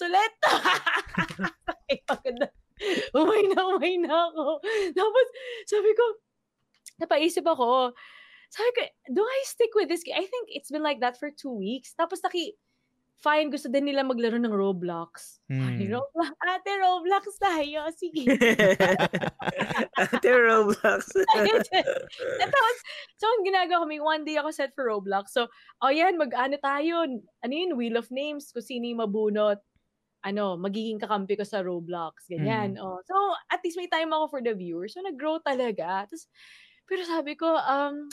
[0.00, 0.34] ulit.
[1.88, 2.46] Ay, maganda.
[3.12, 4.64] Umay na, umay na ako.
[4.96, 5.26] Tapos,
[5.68, 6.04] sabi ko,
[7.04, 7.92] napaisip ako,
[8.48, 8.80] sabi ko,
[9.12, 10.00] do I stick with this?
[10.08, 11.92] I think it's been like that for two weeks.
[11.92, 12.56] Tapos, naki,
[13.18, 15.42] fine, gusto din nila maglaro ng Roblox.
[15.50, 15.98] Ay, Mm.
[15.98, 16.32] Roblox.
[16.38, 17.80] Ate, Roblox tayo.
[17.90, 18.22] Sige.
[19.98, 21.02] Ate Roblox.
[22.42, 22.74] Tapos,
[23.18, 25.34] so, ang ginagawa ko, may one day ako set for Roblox.
[25.34, 25.50] So,
[25.82, 27.06] oh yan, mag-ano tayo,
[27.42, 29.58] ano yun, Wheel of Names, kung sino yung mabunot,
[30.22, 32.78] ano, magiging kakampi ko sa Roblox, ganyan.
[32.78, 32.98] Oh.
[33.06, 33.14] So,
[33.50, 34.94] at least may time ako for the viewers.
[34.94, 36.06] So, nag-grow talaga.
[36.06, 36.26] Tapos,
[36.86, 38.06] pero sabi ko, um,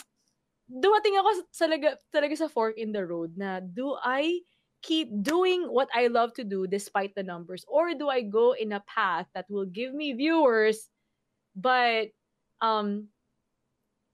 [0.65, 4.41] dumating ako sa- talaga, talaga sa fork in the road na, do I
[4.85, 7.65] keep doing what I love to do despite the numbers?
[7.67, 10.89] Or do I go in a path that will give me viewers
[11.55, 12.11] but
[12.61, 13.09] um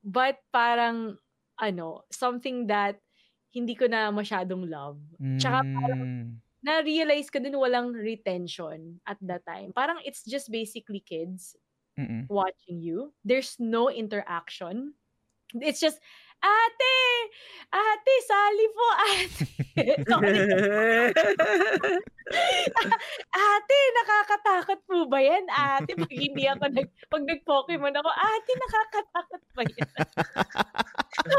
[0.04, 1.18] but parang
[1.62, 2.98] ano something that
[3.54, 4.98] hindi ko na masyadong love
[5.38, 6.38] Tsaka Mm.
[6.62, 11.58] na-realize ko din walang retention at that time parang it's just basically kids
[11.98, 12.30] Mm-mm.
[12.30, 14.94] watching you there's no interaction
[15.58, 16.00] it's just
[16.42, 16.98] ate
[17.72, 19.46] ate sali po ate
[23.52, 25.44] ate, nakakatakot po ba yan?
[25.52, 29.90] Ate, pag hindi ako nag, pag nag-Pokemon ako, ate, nakakatakot ba yan?
[31.28, 31.36] so,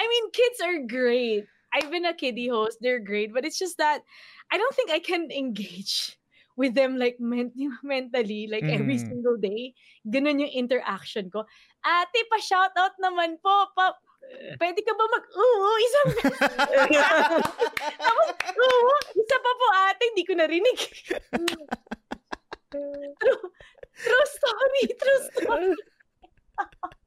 [0.00, 1.44] I mean, kids are great.
[1.76, 2.78] I've been a kiddie host.
[2.80, 3.32] They're great.
[3.32, 4.02] But it's just that
[4.50, 6.18] I don't think I can engage
[6.56, 9.06] with them like men- mentally, like every Mm.
[9.06, 9.72] single day.
[10.08, 11.46] Ganun yung interaction ko.
[11.84, 13.70] Ate, pa-shoutout naman po.
[13.76, 13.94] Pa,
[14.58, 15.70] pwede ka ba mag-oo?
[15.80, 16.08] Isang
[18.04, 20.78] tapos, oo, isa pa po ate, hindi ko narinig.
[23.18, 23.44] true,
[23.94, 25.70] true story, true story.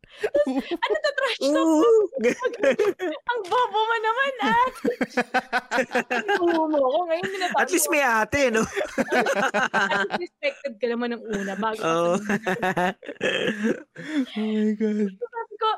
[0.83, 1.67] ano to, trash talk?
[3.09, 4.93] Ang bobo mo naman, ate.
[6.43, 8.61] Oo mo ako, ngayon minatawa At least may ate, no?
[8.61, 12.13] At least respected ka naman ng una bago Oo.
[12.13, 12.19] oh
[14.37, 15.09] my God.
[15.17, 15.69] sabi ko,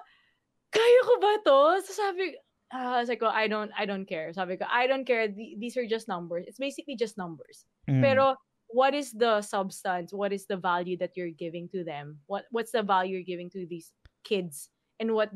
[0.75, 1.59] kaya ko ba to?
[1.88, 2.35] So sabi,
[2.75, 4.35] ah, sabi ko, I don't, I don't care.
[4.35, 5.31] Sabi ko, I don't care.
[5.31, 6.43] Th- These are just numbers.
[6.47, 7.63] It's basically just numbers.
[7.88, 8.03] Mm.
[8.03, 8.35] Pero
[8.67, 10.11] what is the substance?
[10.11, 12.19] What is the value that you're giving to them?
[12.27, 13.95] What What's the value you're giving to these
[14.27, 14.69] kids?
[14.99, 15.31] And what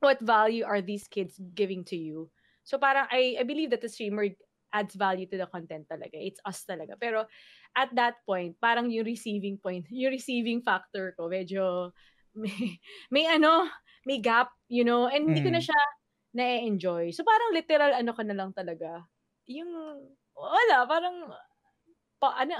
[0.00, 2.30] what value are these kids giving to you?
[2.64, 4.32] So parang I, I believe that the streamer
[4.72, 6.16] adds value to the content talaga.
[6.16, 6.96] It's us talaga.
[7.00, 7.24] Pero
[7.76, 11.92] at that point, parang yung receiving point, yung receiving factor ko, medyo
[12.34, 12.76] may,
[13.08, 13.68] may ano,
[14.04, 15.68] may gap, you know, and hindi ko na Mm.
[15.68, 15.80] siya
[16.34, 17.10] na-enjoy.
[17.12, 19.04] So parang literal ano ka na lang talaga.
[19.48, 19.68] Yung,
[20.36, 21.16] wala, parang,
[22.20, 22.54] pa, ano,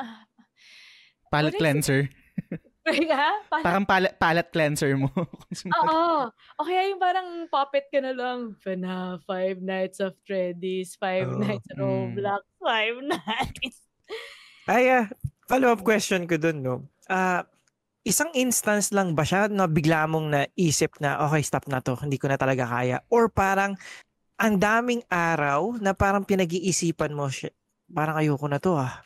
[1.28, 1.60] Palette is it?
[1.60, 2.00] cleanser.
[3.12, 3.32] ha?
[3.52, 5.12] Parang, Parang palette, palette cleanser mo.
[5.84, 6.32] Oo.
[6.32, 8.56] O kaya yung parang puppet ka na lang.
[8.64, 11.76] FNAF, Five Nights of Freddy's, Five Oh, Nights mm.
[11.76, 13.84] Roblox, Five Nights.
[14.64, 15.04] Ay, ah,
[15.44, 16.88] follow-up question ko dun, no?
[17.08, 17.44] Ah,
[18.08, 22.16] isang instance lang ba siya na bigla mong naisip na, okay, stop na to, hindi
[22.16, 23.04] ko na talaga kaya?
[23.12, 23.76] Or parang,
[24.40, 27.52] ang daming araw na parang pinag-iisipan mo, "Shit,
[27.92, 29.04] parang ayoko na to ah.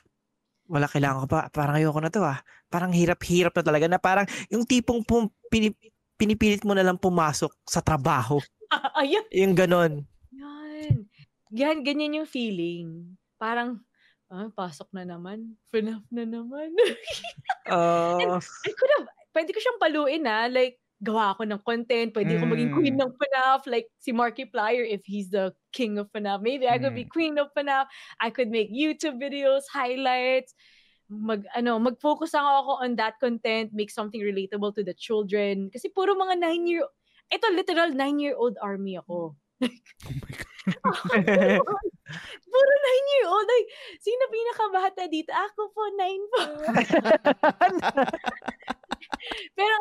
[0.70, 2.38] Wala kailangan ko pa, parang ayoko na to ah.
[2.70, 5.80] Parang hirap-hirap na talaga na parang yung tipong pum, pinip-
[6.14, 8.38] pinipilit mo na lang pumasok sa trabaho.
[9.02, 9.26] Ayun.
[9.34, 9.92] Yung ganon.
[10.30, 11.10] Yan.
[11.52, 13.18] Yan, ganyan yung feeling.
[13.36, 13.82] Parang,
[14.33, 15.55] ah, pasok na naman.
[15.68, 16.73] FNAF na naman.
[17.71, 22.35] Oh, I could have, pwede ko siyang paluin na, like, gawa ako ng content, pwede
[22.35, 22.77] ako maging Mm.
[22.79, 26.42] queen ng FNAF, like si Markiplier if he's the king of FNAF.
[26.42, 27.87] Maybe I could be queen of FNAF.
[28.18, 30.55] I could make YouTube videos, highlights,
[31.07, 35.71] mag ano, mag-focus lang ako on that content, make something relatable to the children.
[35.71, 36.87] Kasi puro mga nine year
[37.31, 39.35] ito literal nine-year-old army ako.
[40.07, 40.51] Oh my God.
[42.53, 43.46] Puro nine-year-old.
[43.48, 45.33] Like, sino pinakabata dito?
[45.33, 46.40] Ako po, nine po.
[49.59, 49.77] Pero,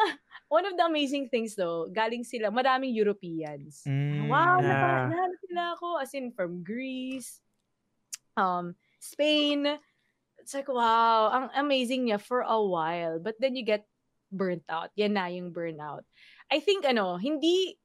[0.50, 3.84] one of the amazing things though, galing sila, maraming Europeans.
[3.86, 4.30] Mm.
[4.30, 4.70] Wow, Yeah.
[4.70, 5.08] yeah.
[5.10, 5.88] nahanap nila ako.
[6.02, 7.41] As in, from Greece,
[8.38, 9.78] um, Spain.
[10.41, 13.22] It's like, wow, ang amazing niya for a while.
[13.22, 13.86] But then you get
[14.34, 14.89] burnt out.
[14.98, 16.02] Yan na yung burnout.
[16.50, 17.78] I think, ano, hindi,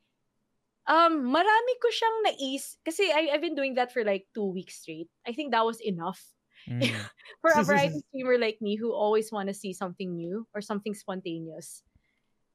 [0.87, 4.83] um, marami ko siyang nais, kasi I, I've been doing that for like two weeks
[4.83, 5.11] straight.
[5.27, 6.23] I think that was enough
[6.69, 6.83] Mm.
[7.43, 10.95] for a variety streamer like me who always want to see something new or something
[10.95, 11.83] spontaneous.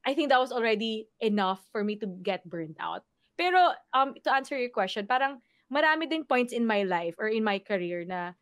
[0.05, 3.03] I think that was already enough for me to get burnt out.
[3.37, 5.39] Pero um to answer your question, parang
[5.71, 8.33] marami din points in my life or in my career na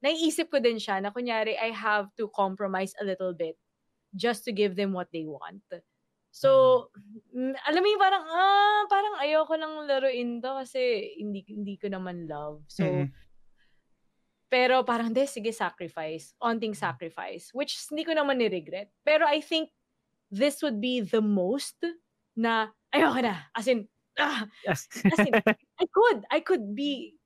[0.00, 3.58] naiisip ko din siya na kunyari I have to compromise a little bit
[4.14, 5.60] just to give them what they want.
[6.30, 6.90] So,
[7.32, 11.88] mm, alam mo yung parang, ah, parang ayoko nang laruin to kasi hindi, hindi ko
[11.88, 12.62] naman love.
[12.68, 13.10] So, Mm-mm.
[14.48, 16.32] pero parang, de, sige, sacrifice.
[16.40, 17.52] Onting sacrifice.
[17.52, 18.88] Which hindi ko naman ni-regret.
[19.04, 19.68] Pero I think
[20.30, 21.76] this would be the most
[22.36, 23.48] na, ayoko na.
[23.52, 24.88] As in, ah, Yes.
[25.04, 25.34] as in,
[25.80, 27.16] I could, I could be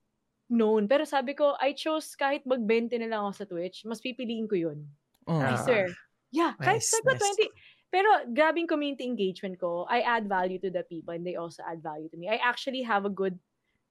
[0.49, 0.87] known.
[0.87, 4.55] Pero sabi ko, I chose kahit mag-20 na lang ako sa Twitch, mas pipiliin ko
[4.59, 4.83] yun.
[5.27, 5.39] Oh.
[5.39, 5.59] I Ah.
[5.59, 5.87] swear.
[6.33, 7.21] Yeah, kahit Nice, sa nice.
[7.39, 7.53] 20.
[7.93, 11.85] Pero grabing community engagement ko, I add value to the people and they also add
[11.85, 12.25] value to me.
[12.25, 13.37] I actually have a good,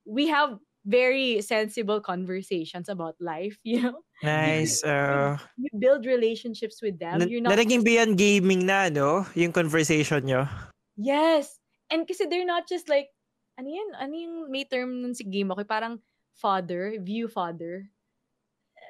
[0.03, 4.03] we have very sensible conversations about life, you know?
[4.27, 4.83] Nice.
[4.87, 7.23] Uh, You build relationships with them.
[7.23, 9.23] na, You're not na naging beyond gaming na, no?
[9.39, 10.51] Yung conversation nyo.
[10.99, 11.63] Yes.
[11.87, 13.07] And kasi they're not just like,
[13.55, 13.89] ano yan?
[14.03, 15.63] Ano yung may term nun si game ako?
[15.63, 16.03] Parang
[16.35, 17.87] father, view father.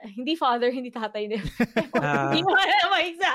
[0.18, 1.30] Hindi father, hindi tatay.
[1.30, 1.38] Hindi
[2.02, 2.30] Ah.
[2.30, 3.30] Hindi mo alam ang isa.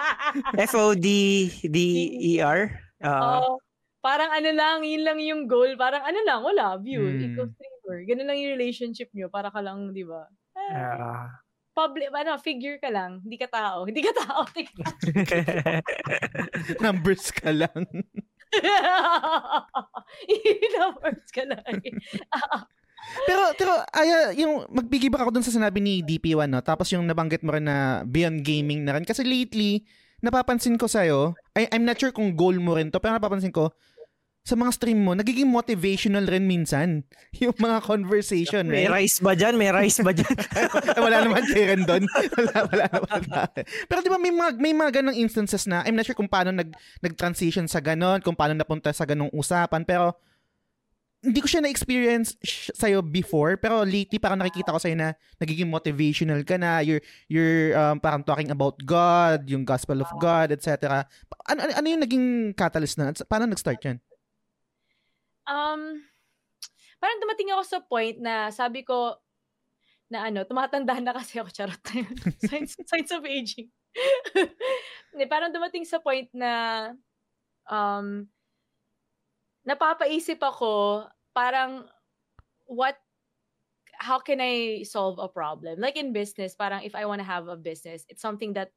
[0.67, 2.60] F-O-D-D-E-R?
[3.08, 3.60] Oo.
[3.97, 5.75] Parang ano lang, yun lang yung goal.
[5.75, 7.03] Parang ano lang, wala, view.
[7.03, 7.23] Hmm.
[7.34, 7.97] Ikaw streamer.
[8.08, 9.27] Ganun lang yung relationship nyo.
[9.27, 10.27] Para ka lang, di ba?
[10.56, 11.27] Eh, Ah.
[11.71, 13.21] public, ano, figure ka lang.
[13.21, 13.86] Hindi ka tao.
[13.86, 14.41] Hindi ka tao.
[16.84, 17.84] Numbers ka lang.
[20.73, 21.77] Numbers ka lang.
[23.25, 26.59] Pero, pero, ay, yung magbigibak ako dun sa sinabi ni DP1, no?
[26.63, 29.05] Tapos yung nabanggit mo rin na beyond gaming na rin.
[29.07, 29.87] Kasi lately,
[30.19, 33.71] napapansin ko sa'yo, I, I'm not sure kung goal mo rin to, pero napapansin ko,
[34.47, 37.03] sa mga stream mo, nagiging motivational rin minsan.
[37.43, 39.03] Yung mga conversation, May right?
[39.03, 39.59] rice ba dyan?
[39.59, 40.31] May rice ba dyan?
[40.97, 42.07] Eh, wala naman Karen doon.
[42.39, 43.19] Wala, wala naman.
[43.91, 46.55] Pero di ba may mga, may mga ganong instances na, I'm not sure kung paano
[46.55, 46.71] nag,
[47.03, 50.15] nag-transition sa ganon, kung paano napunta sa ganong usapan, pero
[51.27, 52.39] hindi ko siya na-experience
[52.71, 55.11] sa'yo before, pero lately parang nakikita ko sa'yo na
[55.43, 60.55] nagiging motivational ka na, you're, you're um, parang talking about God, yung gospel of God,
[60.55, 61.03] etc.
[61.51, 63.11] Ano, ano, ano yung naging catalyst na?
[63.27, 63.99] Paano nag-start yan?
[65.47, 65.81] um,
[66.99, 69.15] parang dumating ako sa point na sabi ko,
[70.07, 72.15] na ano, tumatanda na kasi ako, charot na yun.
[72.87, 73.67] signs, of aging.
[75.31, 76.51] Parang dumating sa point na
[77.67, 78.23] um,
[79.67, 81.03] napapaisip ako,
[81.38, 81.86] parang,
[82.65, 82.97] what,
[84.02, 85.78] how can I solve a problem?
[85.80, 88.73] Like in business, parang if I want to have a business, it's something that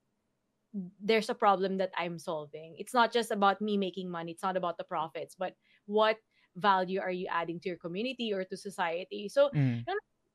[1.02, 2.76] there's a problem that I'm solving.
[2.78, 4.32] It's not just about me making money.
[4.32, 5.54] It's not about the profits, but
[5.86, 6.18] what
[6.56, 9.28] value are you adding to your community or to society?
[9.28, 9.82] So, Mm.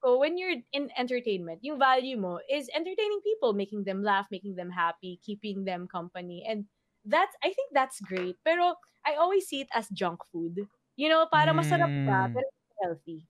[0.03, 4.55] so when you're in entertainment, yung value mo is entertaining people, making them laugh, making
[4.55, 6.43] them happy, keeping them company.
[6.47, 6.65] And
[7.05, 8.35] that's, I think that's great.
[8.43, 10.67] Pero I always see it as junk food.
[10.95, 12.05] You know, para masarap Mm.
[12.07, 12.47] ka, pero
[12.83, 13.27] healthy.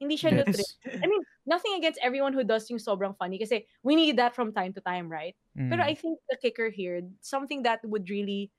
[0.00, 0.74] Hindi siya nutritious.
[0.84, 1.04] Yes.
[1.04, 4.52] I mean, nothing against everyone who does yung sobrang funny kasi we need that from
[4.52, 5.36] time to time, right?
[5.70, 5.86] Pero Mm.
[5.86, 8.52] I think the kicker here, something that would really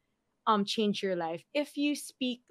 [0.48, 2.42] um change your life if you speak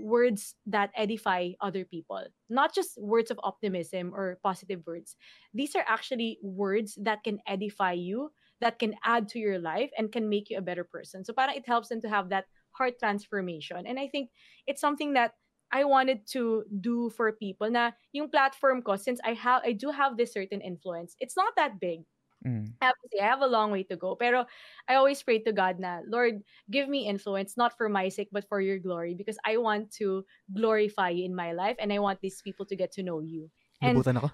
[0.00, 5.16] words that edify other people, not just words of optimism or positive words.
[5.52, 10.10] These are actually words that can edify you, that can add to your life and
[10.12, 11.24] can make you a better person.
[11.24, 13.86] So parang it helps them to have that heart transformation.
[13.86, 14.30] And I think
[14.66, 15.34] it's something that
[15.72, 19.90] I wanted to do for people na yung platform ko since I have I do
[19.90, 21.16] have this certain influence.
[21.18, 22.04] It's not that big.
[22.46, 22.74] Mm.
[22.82, 24.14] I have to say, I have a long way to go.
[24.16, 24.44] Pero
[24.88, 28.48] I always pray to God na, Lord, give me influence, not for my sake, but
[28.48, 32.20] for your glory, because I want to glorify you in my life and I want
[32.20, 33.50] these people to get to know you.
[33.80, 34.30] And Lubutan ako.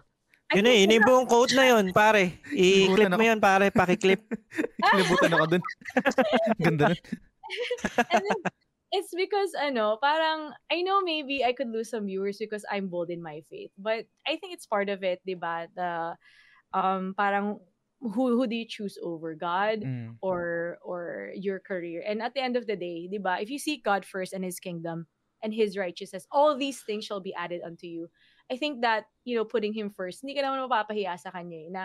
[0.49, 2.41] I Yun na, think yun yung buong quote na yun, pare.
[2.49, 3.69] I-clip Nabutan mo yun, pare.
[3.69, 4.21] Pakiclip.
[4.97, 5.63] Libutan ako dun.
[6.65, 7.01] Ganda nun.
[8.09, 8.41] and then,
[8.93, 13.11] it's because ano, parang I know maybe I could lose some viewers because I'm bold
[13.11, 15.69] in my faith, but I think it's part of it, 'di ba?
[15.75, 16.17] The
[16.73, 17.61] um parang
[18.01, 20.19] who who do you choose over God Mm.
[20.21, 22.03] or or your career?
[22.07, 23.41] And at the end of the day, 'di ba?
[23.41, 25.07] If you seek God first and his kingdom
[25.43, 28.11] and his righteousness, all these things shall be added unto you.
[28.51, 31.71] I think that, you know, putting him first, hindi ka naman mapapahiya sa kanya eh,
[31.71, 31.83] na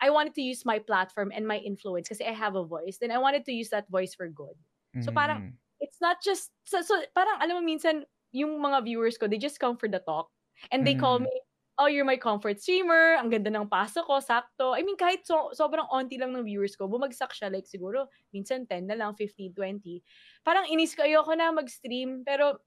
[0.00, 2.98] I wanted to use my platform and my influence kasi I have a voice.
[2.98, 4.58] Then I wanted to use that voice for good.
[5.00, 5.58] So parang Mm.
[5.82, 9.58] It's not just so, so parang alam mo minsan yung mga viewers ko they just
[9.60, 10.30] come for the talk.
[10.72, 11.26] And they call Mm.
[11.26, 11.32] me
[11.80, 13.18] oh you're my comfort streamer.
[13.18, 14.20] Ang ganda ng pasok ko.
[14.22, 14.76] Sakto.
[14.78, 18.64] I mean kahit so, sobrang onti lang ng viewers ko bumagsak siya like siguro minsan
[18.70, 20.00] 10 na lang 15 20
[20.46, 22.22] parang inis ko ayoko na mag-stream.
[22.24, 22.62] Pero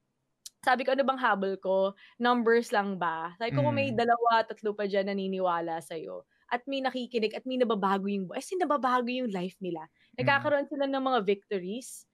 [0.66, 1.94] sabi ko ano bang habol ko?
[2.22, 3.34] Numbers lang ba?
[3.40, 3.96] Sabi ko kung may Mm.
[3.96, 8.62] dalawa tatlo pa dyan naniniwala sa'yo at may nakikinig at may nababago yung as in
[8.62, 9.86] nababago yung life nila.
[10.20, 10.56] Mm.
[10.56, 12.06] nagkakaroon sila ng mga victories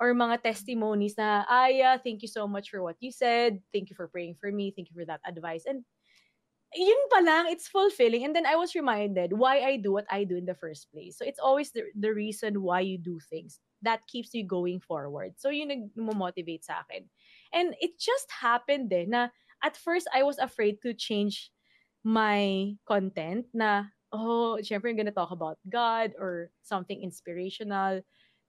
[0.00, 3.60] or mga testimonies na, Aya, thank you so much for what you said.
[3.72, 4.72] Thank you for praying for me.
[4.74, 5.64] Thank you for that advice.
[5.66, 5.84] And
[6.74, 8.24] yun pa lang, it's fulfilling.
[8.24, 11.16] And then I was reminded why I do what I do in the first place.
[11.16, 15.34] So it's always the, the reason why you do things that keeps you going forward.
[15.38, 17.06] So yun nag-motivate sa akin.
[17.52, 19.28] And it just happened eh, na
[19.62, 21.50] at first I was afraid to change
[22.02, 28.02] my content na, oh, syempre I'm gonna talk about God or something inspirational.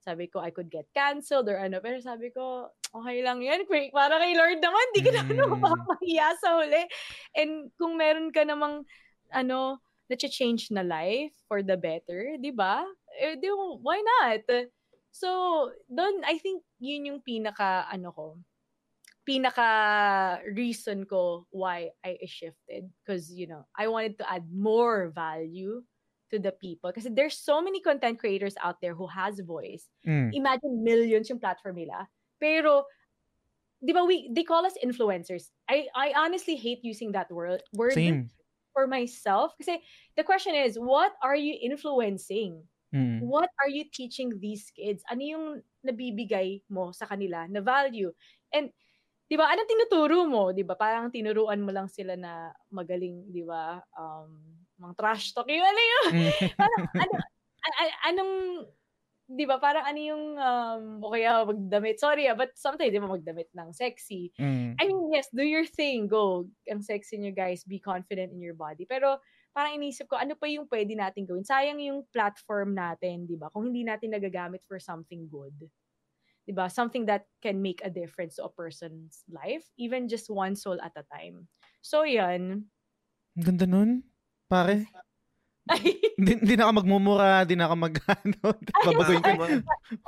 [0.05, 1.81] Sabi ko, I could get canceled or ano.
[1.81, 3.65] Pero sabi ko, okay lang yan.
[3.89, 5.17] Para kay Lord naman, di ka mm.
[5.33, 6.85] naman mapapahiya sa huli.
[7.33, 8.85] And kung meron ka namang,
[9.33, 12.85] ano, na-change na life for the better, di ba?
[13.17, 13.49] Eh, di,
[13.81, 14.45] why not?
[15.09, 18.25] So, doon, I think, yun yung pinaka, ano ko,
[19.25, 19.65] pinaka
[20.53, 22.93] reason ko why I shifted.
[23.01, 25.81] Because, you know, I wanted to add more value
[26.31, 26.91] to the people.
[26.91, 29.89] Kasi there's so many content creators out there who has voice.
[30.07, 30.33] Mm.
[30.33, 32.07] Imagine millions yung platform nila.
[32.39, 32.85] Pero,
[33.83, 35.53] di ba, we, they call us influencers.
[35.69, 38.29] I, I honestly hate using that word, word Same.
[38.73, 39.53] for myself.
[39.57, 39.79] Kasi
[40.17, 42.63] the question is, what are you influencing?
[42.93, 43.21] Mm.
[43.21, 45.03] What are you teaching these kids?
[45.11, 45.45] Ano yung
[45.85, 48.11] nabibigay mo sa kanila na value?
[48.51, 48.71] And,
[49.29, 50.53] di ba, anong tinuturo mo?
[50.53, 55.47] Di ba, parang tinuruan mo lang sila na magaling, di ba, um, mga trash talk
[55.47, 56.11] yung ano yun.
[56.59, 57.13] Parang ano,
[57.65, 58.33] an- anong,
[59.25, 63.09] di ba, parang ano yung, um, o kaya magdamit, sorry ah, but sometimes, di ba,
[63.09, 64.29] magdamit ng sexy.
[64.37, 64.77] Mm.
[64.77, 66.45] I mean, yes, do your thing, go.
[66.69, 68.85] Ang sexy nyo guys, be confident in your body.
[68.85, 69.17] Pero,
[69.55, 71.47] parang inisip ko, ano pa yung pwede natin gawin?
[71.47, 73.49] Sayang yung platform natin, di ba?
[73.49, 75.55] Kung hindi natin nagagamit for something good.
[76.45, 76.69] Di ba?
[76.69, 80.93] Something that can make a difference to a person's life, even just one soul at
[80.93, 81.49] a time.
[81.81, 82.69] So, yan.
[83.33, 84.05] Ganda nun.
[84.45, 84.85] Pare.
[86.15, 88.39] Hindi, hindi na ako magmumura, hindi na ako mag, ano,
[88.85, 89.31] babaguhin, ko,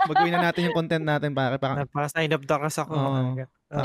[0.06, 1.58] baguhin na natin yung content natin, pare.
[1.58, 2.94] Parang, Napaka-sign of the ako.
[2.94, 3.34] Oh.
[3.68, 3.84] Uh,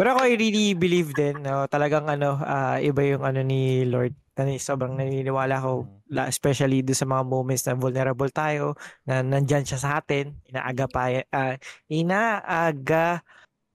[0.00, 4.16] Pero ako, I really believe din, no, talagang ano, uh, iba yung ano ni Lord.
[4.40, 5.84] Ano, sobrang naniniwala ko,
[6.24, 11.12] especially do sa mga moments na vulnerable tayo, na nandyan siya sa atin, inaaga pa,
[11.20, 11.54] uh,
[11.92, 13.20] inaaga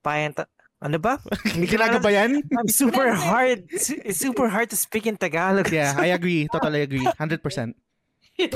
[0.01, 0.33] pa
[0.83, 1.19] ano ba?
[1.55, 2.43] Hindi Kailangan ba yan?
[2.51, 3.67] I'm super hard.
[3.71, 5.71] It's super hard to speak in Tagalog.
[5.71, 6.47] Yeah, I agree.
[6.51, 7.05] Totally agree.
[7.05, 7.75] 100%.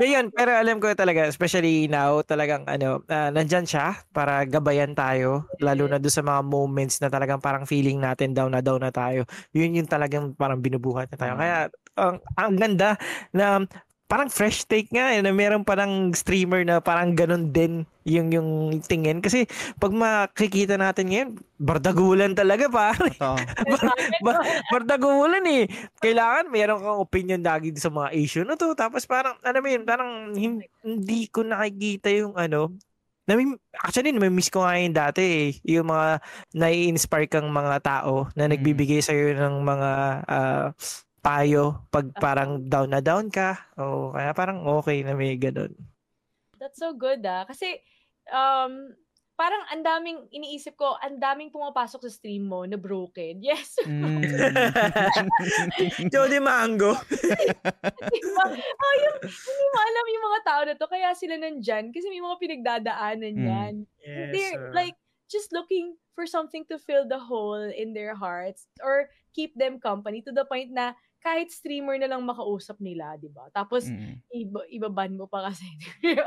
[0.00, 5.44] Ngayon, pero alam ko talaga, especially now, talagang ano, uh, nandyan siya para gabayan tayo,
[5.60, 8.92] lalo na doon sa mga moments na talagang parang feeling natin down na down na
[8.92, 9.28] tayo.
[9.52, 11.32] Yun yung talagang parang binubuhat na tayo.
[11.36, 11.40] Mm.
[11.40, 11.58] Kaya,
[11.92, 12.90] ang, ang ganda
[13.36, 13.60] na
[14.12, 18.76] parang fresh take nga eh, na meron parang streamer na parang ganun din yung yung
[18.84, 19.24] tingin.
[19.24, 19.48] Kasi
[19.80, 22.92] pag makikita natin ngayon bardagulan talaga pa
[24.72, 25.64] bardagulan eh.
[25.96, 28.76] Kailangan meron kang opinion lagi sa mga issue na to.
[28.76, 32.76] Tapos parang ano mo yun parang hindi ko nakikita yung ano
[33.22, 35.48] Nami, actually, nami-miss ko nga yun dati eh.
[35.78, 36.18] Yung mga
[36.58, 39.06] nai-inspire kang mga tao na nagbibigay mm.
[39.06, 39.90] sa'yo ng mga
[40.26, 40.66] uh,
[41.22, 43.54] payo pag parang down na down ka.
[43.78, 45.70] O kaya parang okay na may ganun.
[46.58, 47.46] That's so good ah.
[47.46, 47.78] Kasi
[48.28, 48.90] um,
[49.42, 53.42] parang ang daming iniisip ko, ang daming pumapasok sa stream mo na broken.
[53.52, 53.74] Yes.
[53.82, 54.22] Mm.
[56.12, 56.94] Jody Mango.
[58.12, 58.44] diba?
[58.46, 61.90] Oh, yung, hindi mo alam yung mga tao na to, kaya sila nandyan.
[61.90, 63.46] Kasi may mga pinagdadaanan mm.
[63.46, 63.74] yan.
[63.98, 64.74] Yes, They're uh...
[64.74, 64.94] like,
[65.26, 70.20] just looking for something to fill the hole in their hearts or keep them company
[70.20, 70.92] to the point na
[71.22, 73.46] kahit streamer na lang makausap nila, 'di ba?
[73.54, 74.26] Tapos mm.
[74.34, 75.64] iba, ibaban mo pa kasi.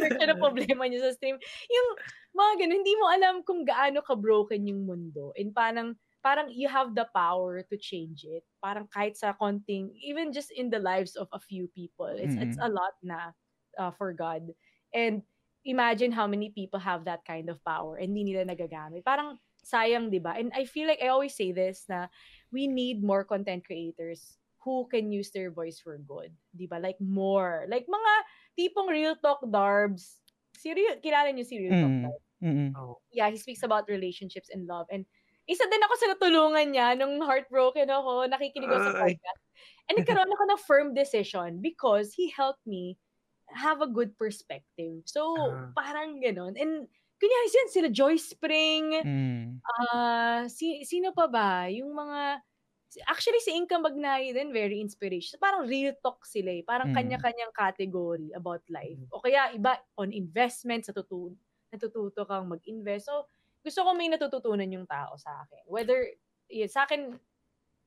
[0.00, 1.36] Search na problema niya sa stream.
[1.68, 1.88] Yung
[2.32, 5.36] mga ganun, hindi mo alam kung gaano ka broken yung mundo.
[5.36, 8.48] And parang parang you have the power to change it.
[8.64, 12.08] Parang kahit sa konting even just in the lives of a few people.
[12.08, 12.48] It's mm.
[12.48, 13.36] it's a lot na
[13.76, 14.48] uh, for God.
[14.96, 15.20] And
[15.68, 19.04] imagine how many people have that kind of power and hindi nila nagagamit.
[19.04, 20.36] Parang sayang, 'di ba?
[20.36, 22.08] And I feel like I always say this na
[22.52, 26.32] we need more content creators who can use their voice for good.
[26.56, 26.80] Di ba?
[26.80, 27.68] Like more.
[27.68, 28.12] Like mga
[28.56, 30.24] tipong real talk darbs.
[30.56, 32.02] Si real, kilala niyo si real talk mm.
[32.08, 32.22] darb?
[32.44, 32.70] Mm-hmm.
[32.76, 33.00] Oh.
[33.12, 34.88] Yeah, he speaks about relationships and love.
[34.88, 35.04] And
[35.44, 39.40] isa din ako sa natulungan niya nung heartbroken ako, nakikinig ako sa podcast.
[39.92, 42.96] And nagkaroon ako ng firm decision because he helped me
[43.52, 45.04] have a good perspective.
[45.04, 45.68] So, uh.
[45.76, 46.56] parang ganun.
[46.56, 46.88] And
[47.24, 49.44] kunyari yan, sila Joy Spring, mm.
[49.64, 51.72] uh, si, sino pa ba?
[51.72, 52.44] Yung mga,
[53.08, 55.40] actually si Inka Magnay din, very inspirational.
[55.40, 56.60] Parang real talk sila eh.
[56.60, 56.96] Parang mm.
[57.00, 59.00] kanya-kanyang category about life.
[59.00, 59.08] Mm.
[59.08, 61.32] O kaya iba on investment, sa tutu
[61.72, 63.08] natututo kang mag-invest.
[63.08, 63.26] So,
[63.64, 65.64] gusto ko may natututunan yung tao sa akin.
[65.66, 66.12] Whether,
[66.52, 67.16] yun, sa akin,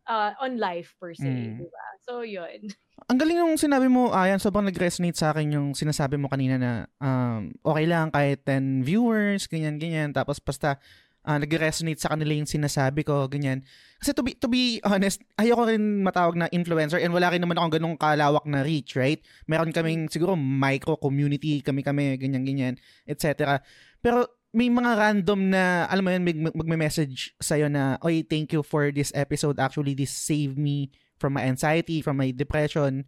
[0.08, 1.60] uh, on life per se, Mm.
[1.62, 1.86] di ba?
[2.02, 2.72] So, yun.
[3.12, 6.72] Ang galing nung sinabi mo, ayan, sobrang nag-resonate sa akin yung sinasabi mo kanina na
[6.98, 10.10] um, okay lang kahit 10 viewers, ganyan, ganyan.
[10.12, 10.76] Tapos basta
[11.24, 13.64] uh, nag-resonate sa kanila yung sinasabi ko, ganyan.
[14.02, 17.56] Kasi to be, to be honest, ayoko rin matawag na influencer and wala rin naman
[17.56, 19.22] akong ganung kalawak na reach, right?
[19.46, 22.74] Meron kaming siguro micro community, kami-kami, ganyan, ganyan,
[23.06, 23.62] etc.
[24.00, 28.64] Pero may mga random na, alam mo yun, mag- magme-message sa'yo na, oy, thank you
[28.64, 29.60] for this episode.
[29.60, 30.90] Actually, this saved me
[31.20, 33.04] from my anxiety, from my depression.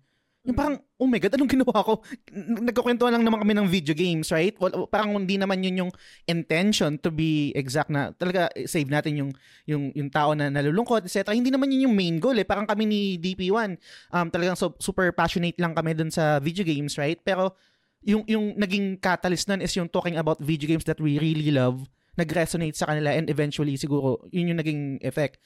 [0.48, 2.00] Yung parang, oh my God, anong ginawa ko?
[2.32, 4.56] N- Nagkukwentuhan lang naman kami ng video games, right?
[4.56, 5.92] Well, parang hindi naman yun yung
[6.32, 9.32] intention to be exact na talaga eh, save natin yung
[9.68, 11.36] yung yung tao na nalulungkot, etc.
[11.36, 12.48] Hindi naman yun yung main goal eh.
[12.48, 13.76] Parang kami ni DP1,
[14.16, 17.20] um, talagang so, super passionate lang kami dun sa video games, right?
[17.20, 17.60] Pero
[18.04, 21.88] yung yung naging catalyst nun is yung talking about video games that we really love,
[22.16, 25.40] nag-resonate sa kanila and eventually siguro yun yung naging effect.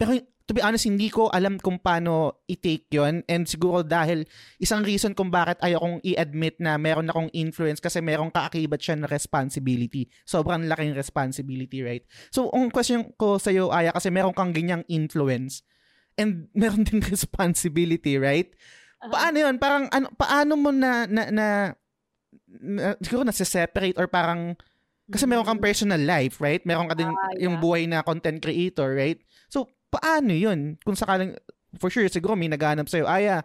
[0.00, 0.16] Pero
[0.48, 4.26] to be honest, hindi ko alam kung paano i-take yon and siguro dahil
[4.58, 9.06] isang reason kung bakit ayokong i-admit na meron akong influence kasi merong kaakibat siya na
[9.06, 10.10] responsibility.
[10.26, 12.02] Sobrang laking responsibility, right?
[12.34, 15.62] So, ang question ko sa iyo, Aya, kasi meron kang ganyang influence
[16.18, 18.50] and meron din responsibility, right?
[19.04, 19.14] Uh-huh.
[19.14, 19.54] Paano yun?
[19.62, 21.46] Parang, ano, paano mo na, na, na,
[22.46, 24.54] na siguro nasa-separate or parang
[25.10, 26.62] kasi meron kang personal life, right?
[26.62, 27.62] Meron ka din Ah, yung yeah.
[27.62, 29.18] buhay na content creator, right?
[29.50, 30.78] So, paano yun?
[30.86, 31.34] Kung sakaling,
[31.82, 33.42] for sure, siguro may naghanap sa'yo, Aya,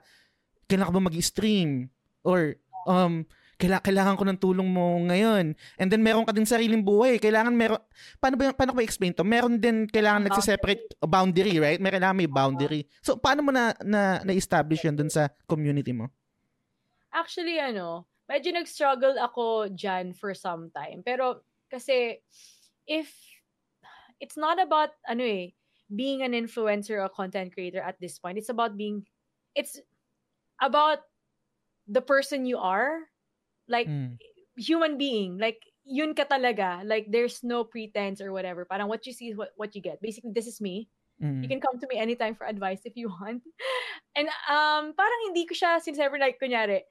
[0.69, 1.89] kailangan ka ba mag-stream?
[2.21, 2.53] Or,
[2.85, 3.25] um,
[3.57, 5.57] kailangan, kailangan ko ng tulong mo ngayon.
[5.81, 7.17] And then, meron ka din sariling buhay.
[7.17, 7.81] Kailangan meron,
[8.21, 9.25] paano ba, paano ko ba explain to?
[9.25, 10.37] Meron din, kailangan Boundary.
[10.37, 11.81] nagsiseparate boundary, right?
[11.81, 12.85] May kailangan may boundary.
[13.01, 16.13] So, paano mo na, na, na-establish yun dun sa community mo?
[17.09, 21.01] Actually, ano, medyo nag-struggle ako dyan for some time.
[21.05, 22.21] Pero, kasi,
[22.87, 23.13] if,
[24.19, 25.53] it's not about, ano eh,
[25.93, 28.37] being an influencer or content creator at this point.
[28.37, 29.05] It's about being,
[29.53, 29.77] it's
[30.61, 31.05] about
[31.85, 33.05] the person you are.
[33.69, 34.17] Like, Mm.
[34.57, 35.37] human being.
[35.37, 36.81] Like, yun ka talaga.
[36.81, 38.65] Like, there's no pretense or whatever.
[38.65, 40.01] Parang what you see is what, what you get.
[40.01, 40.89] Basically, this is me.
[41.21, 41.43] Mm.
[41.43, 43.45] You can come to me anytime for advice if you want.
[44.15, 46.87] And um, parang hindi ko siya sinasabi like, kunyari,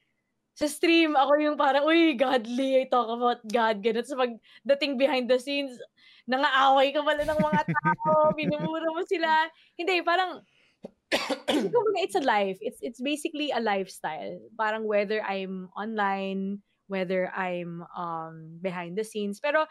[0.54, 4.06] sa stream, ako yung parang, uy, godly, I talk about God, ganun.
[4.06, 5.74] So pagdating behind the scenes,
[6.30, 9.50] nangaaway ka pala ng mga tao, binumura mo sila.
[9.74, 10.46] Hindi, parang,
[11.98, 12.58] it's a life.
[12.60, 14.38] It's it's basically a lifestyle.
[14.58, 19.40] Parang whether I'm online, whether I'm um behind the scenes.
[19.40, 19.66] Pero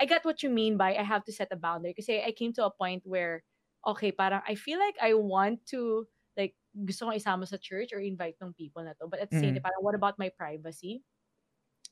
[0.00, 1.94] I get what you mean by I have to set a boundary.
[1.94, 3.42] Kasi I came to a point where,
[3.86, 6.06] okay, parang I feel like I want to,
[6.38, 9.08] like, gusto kong isama sa church or invite ng people na to.
[9.10, 9.58] But at the same Mhm.
[9.58, 11.02] time, parang what about my privacy?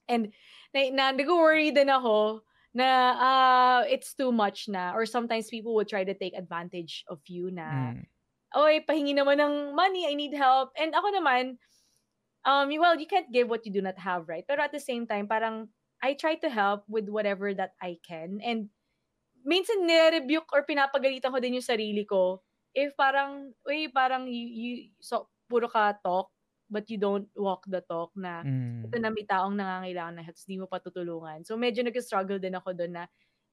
[0.08, 0.32] And
[0.74, 2.42] na, na nag-worry din ako
[2.76, 7.22] na uh, it's too much na or sometimes people would try to take advantage of
[7.26, 8.06] you na Mm.
[8.56, 10.72] oy, pahingi naman ng money, I need help.
[10.78, 11.58] And ako naman,
[12.46, 14.44] um, well, you can't give what you do not have, right?
[14.46, 15.70] Pero at the same time, parang,
[16.02, 18.40] I try to help with whatever that I can.
[18.44, 18.70] And
[19.46, 22.42] minsan nire-rebuke or pinapagalitan ko din yung sarili ko
[22.76, 26.28] if parang, uy, parang you, you so, puro ka talk,
[26.68, 28.84] but you don't walk the talk na Mm.
[28.84, 31.42] ito na may taong nangangailangan na help, di mo pa tutulungan.
[31.48, 33.04] So medyo nag-struggle din ako doon na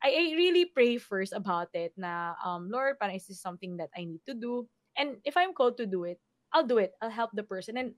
[0.04, 3.90] I, I really pray first about it na um Lord, parang is this something that
[3.96, 4.68] I need to do?
[5.00, 6.20] And if I'm called to do it,
[6.52, 6.94] I'll do it.
[7.02, 7.80] I'll help the person.
[7.80, 7.96] And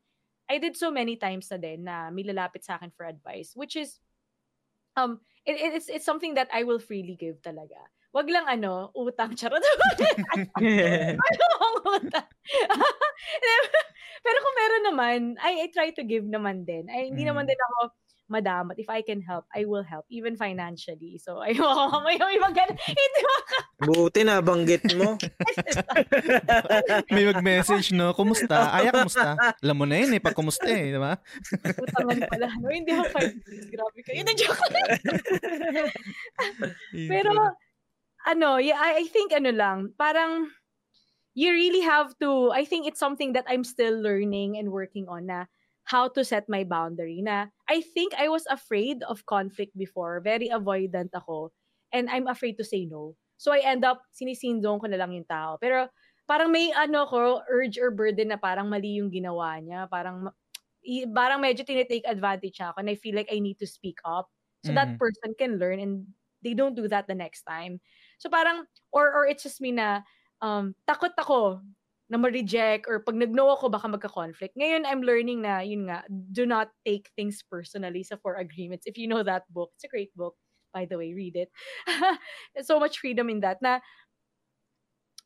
[0.48, 3.76] I did so many times na din na may lalapit sa akin for advice, which
[3.76, 3.98] is
[4.96, 7.90] um it, it's it's something that I will freely give talaga.
[8.16, 9.60] Wag lang ano, utang charot.
[11.20, 12.28] ano ang utang?
[14.24, 16.88] Pero kung meron naman, I, I try to give naman din.
[16.88, 17.52] Ay, hindi naman Mm.
[17.52, 17.78] din ako
[18.26, 21.22] madam, but if I can help, I will help, even financially.
[21.22, 22.74] So, ayoko may may magana.
[22.90, 23.36] Hindi mo
[23.86, 25.20] Buti na banggit mo.
[27.14, 28.16] May mag-message, no?
[28.16, 28.72] Kumusta?
[28.72, 29.36] Aya, kumusta?
[29.60, 31.20] Alam mo na yun eh, pag kumusta eh, di ba?
[31.60, 32.48] utangan pala.
[32.64, 33.36] No, hindi ako five
[33.68, 34.24] Grabe kayo.
[34.24, 34.64] Na joke.
[37.12, 37.32] Pero,
[38.26, 40.52] ano, yeah, I, I think ano lang, parang,
[41.36, 45.28] you really have to, I think it's something that I'm still learning and working on
[45.28, 45.46] na
[45.86, 50.22] how to set my boundary na I think I was afraid of conflict before.
[50.22, 51.52] Very avoidant ako.
[51.94, 53.16] And I'm afraid to say no.
[53.38, 55.58] So I end up, sinisindong ko na lang yung tao.
[55.62, 55.90] Pero
[56.28, 59.88] parang may ano ko, urge or burden na parang mali yung ginawa niya.
[59.92, 60.32] Parang,
[61.14, 64.30] parang medyo tinitake advantage niya ako and I feel like I need to speak up.
[64.62, 65.02] So that Mhm.
[65.02, 66.08] person can learn and
[66.42, 67.82] they don't do that the next time.
[68.20, 70.02] So parang, or, or it's just me na,
[70.42, 71.62] um, takot ako
[72.10, 74.54] na ma-reject or pag nag-no ako baka magka-conflict.
[74.54, 78.86] Ngayon, I'm learning na, yun nga, do not take things personally sa Four Agreements.
[78.86, 80.38] If you know that book, it's a great book.
[80.76, 81.50] By the way, read it.
[82.68, 83.80] So much freedom in that na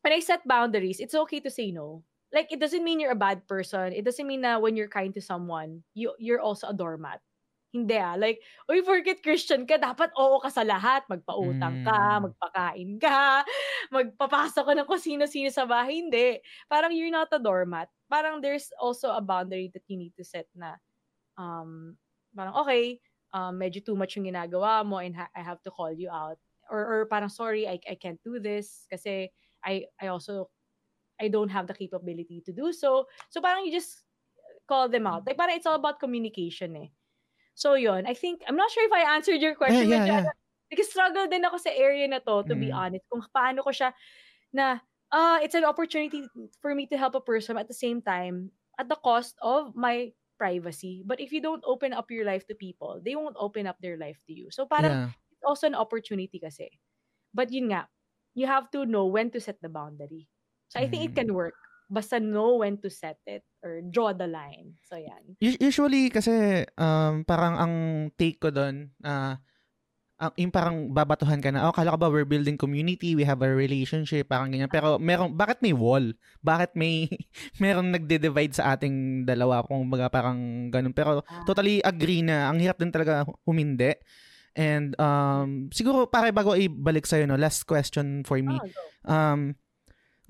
[0.02, 2.02] when I set boundaries, it's okay to say no.
[2.32, 3.92] Like it doesn't mean you're a bad person.
[3.92, 7.20] It doesn't mean that when you're kind to someone, you you're also a doormat.
[7.70, 8.18] Hindi ah.
[8.18, 11.06] Like, uy, forget Christian ka, dapat oo ka sa lahat.
[11.06, 12.22] Magpautang ka, Mm.
[12.26, 13.46] magpakain ka,
[13.94, 16.02] magpapasok ka ng kung sino-sino sa bahay.
[16.02, 16.42] Hindi.
[16.66, 17.86] Parang you're not a doormat.
[18.10, 20.74] Parang there's also a boundary that you need to set na,
[21.38, 21.94] um,
[22.34, 22.98] parang okay,
[23.30, 26.42] um, medyo too much yung ginagawa mo and ha- I have to call you out.
[26.70, 29.30] Or, or parang, sorry, I, I can't do this kasi
[29.62, 30.50] I, I also,
[31.22, 33.06] I don't have the capability to do so.
[33.30, 34.02] So parang you just
[34.66, 35.22] call them out.
[35.26, 36.90] Like parang it's all about communication eh.
[37.54, 39.88] So yun, I think, I'm not sure if I answered your question.
[39.88, 40.24] yeah, medyo yeah.
[40.24, 40.30] ano,
[40.70, 42.72] Nag-struggle din ako sa area na to, to be Mm.
[42.72, 43.02] honest.
[43.10, 43.90] Kung paano ko siya
[44.54, 44.80] na,
[45.12, 46.30] ah, it's an opportunity
[46.62, 50.12] for me to help a person at the same time at the cost of my
[50.38, 51.02] privacy.
[51.06, 53.98] But if you don't open up your life to people, they won't open up their
[53.98, 54.50] life to you.
[54.50, 55.12] So parang Yeah.
[55.32, 56.70] it's also an opportunity kasi.
[57.34, 57.88] But yun nga,
[58.34, 60.28] you have to know when to set the boundary.
[60.68, 61.18] So I think it Mm.
[61.18, 61.58] can work.
[61.90, 64.76] Basta know when to set it or draw the line.
[64.84, 65.36] So yan.
[65.38, 67.74] Us- Usually kasi um parang ang
[68.16, 69.36] take ko doon ah
[70.20, 73.40] ang yung parang babatuhan ka na, oh, kala ko ba we're building community, we have
[73.40, 74.68] a relationship, parang ganyan.
[74.68, 76.12] Pero meron, bakit may wall?
[76.44, 77.08] Bakit may,
[77.64, 79.64] meron nagde-divide sa ating dalawa?
[79.64, 80.92] Kung baga parang ganun.
[80.92, 81.40] Pero Ah.
[81.48, 83.96] totally agree na ang hirap din talaga humindi.
[84.52, 88.60] And um, siguro pare bago ibalik sa'yo, no, last question for me.
[89.08, 89.32] Ah.
[89.32, 89.56] Um,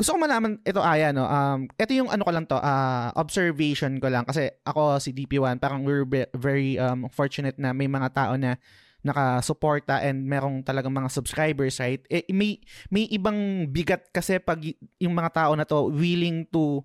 [0.00, 4.00] gusto ko malaman, ito Aya, no, um, ito yung ano ko lang to, ah, observation
[4.00, 4.24] ko lang.
[4.24, 8.56] Kasi ako, si DP1, parang we're be- very um, fortunate na may mga tao na
[9.04, 12.00] nakasuporta and merong talagang mga subscribers, right?
[12.08, 12.56] Eh, may,
[12.88, 14.64] may ibang bigat kasi pag
[14.96, 16.80] yung mga tao na to willing to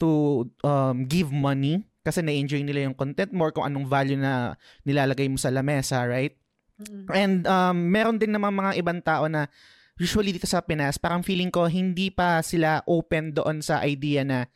[0.00, 4.56] to um, give money kasi na-enjoy nila yung content more kung anong value na
[4.88, 6.32] nilalagay mo sa lamesa, right?
[6.80, 7.12] Mm-mm.
[7.12, 9.52] And um, meron din naman mga ibang tao na
[9.98, 14.46] usually dito sa Pinas, parang feeling ko hindi pa sila open doon sa idea na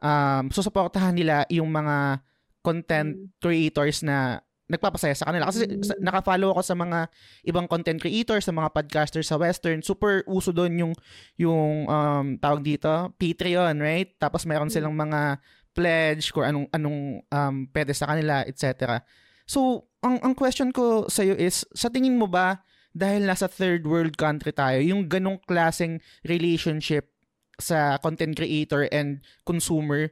[0.00, 2.20] um, susuportahan nila yung mga
[2.60, 3.28] content Mm.
[3.38, 5.46] creators na nagpapasaya sa kanila.
[5.46, 6.02] Kasi Mm.
[6.02, 7.06] naka-follow ako sa mga
[7.46, 9.78] ibang content creators, sa mga podcasters sa Western.
[9.78, 10.92] Super uso doon yung,
[11.38, 14.18] yung um, tawag dito, Patreon, right?
[14.18, 14.74] Tapos meron Mm.
[14.74, 15.38] silang mga
[15.70, 16.98] pledge kung anong, anong
[17.30, 18.98] um, pwede sa kanila, etc.
[19.46, 22.64] So, ang, ang question ko sa iyo is, sa tingin mo ba,
[22.96, 27.12] dahil nasa third world country tayo, yung ganong klaseng relationship
[27.60, 30.08] sa content creator and consumer,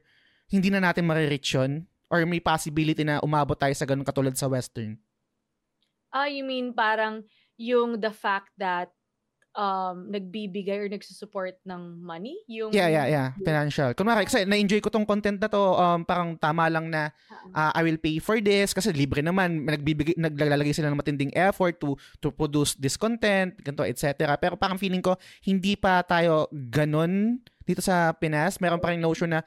[0.52, 1.88] hindi na natin marireach yun?
[2.12, 5.00] Or may possibility na umabot tayo sa ganun katulad sa Western?
[6.12, 7.24] Ah, you mean parang
[7.56, 8.92] yung the fact that
[9.54, 12.34] um nagbibigay or nagsusupport ng money?
[12.50, 13.28] Yung Yeah, yeah, yeah.
[13.40, 13.94] Financial.
[13.94, 17.14] Kunwari, kasi na-enjoy ko tong content na to, um, parang tama lang na
[17.54, 19.64] ah, I will pay for this kasi libre naman.
[19.64, 24.34] Nagbibigay, naglalagay sila ng matinding effort to to produce this content, ganito, etc.
[24.36, 25.14] Pero parang feeling ko,
[25.46, 28.60] hindi pa tayo ganun dito sa Pinas.
[28.60, 29.40] Meron pa rin notion na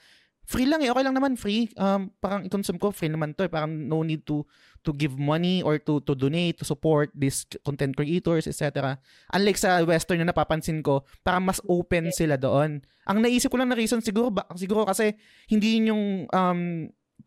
[0.48, 1.68] free lang eh, okay lang naman, free.
[1.76, 3.52] Um, parang i-consume ko, free naman to eh.
[3.52, 4.48] Parang no need to
[4.80, 8.95] to give money or to to donate, to support these content creators, etc.
[9.36, 12.80] Unlike sa Western na napapansin ko, parang mas open sila doon.
[13.04, 15.20] Ang naisip ko lang na reason siguro, ba, siguro kasi
[15.52, 16.60] hindi yun yung um,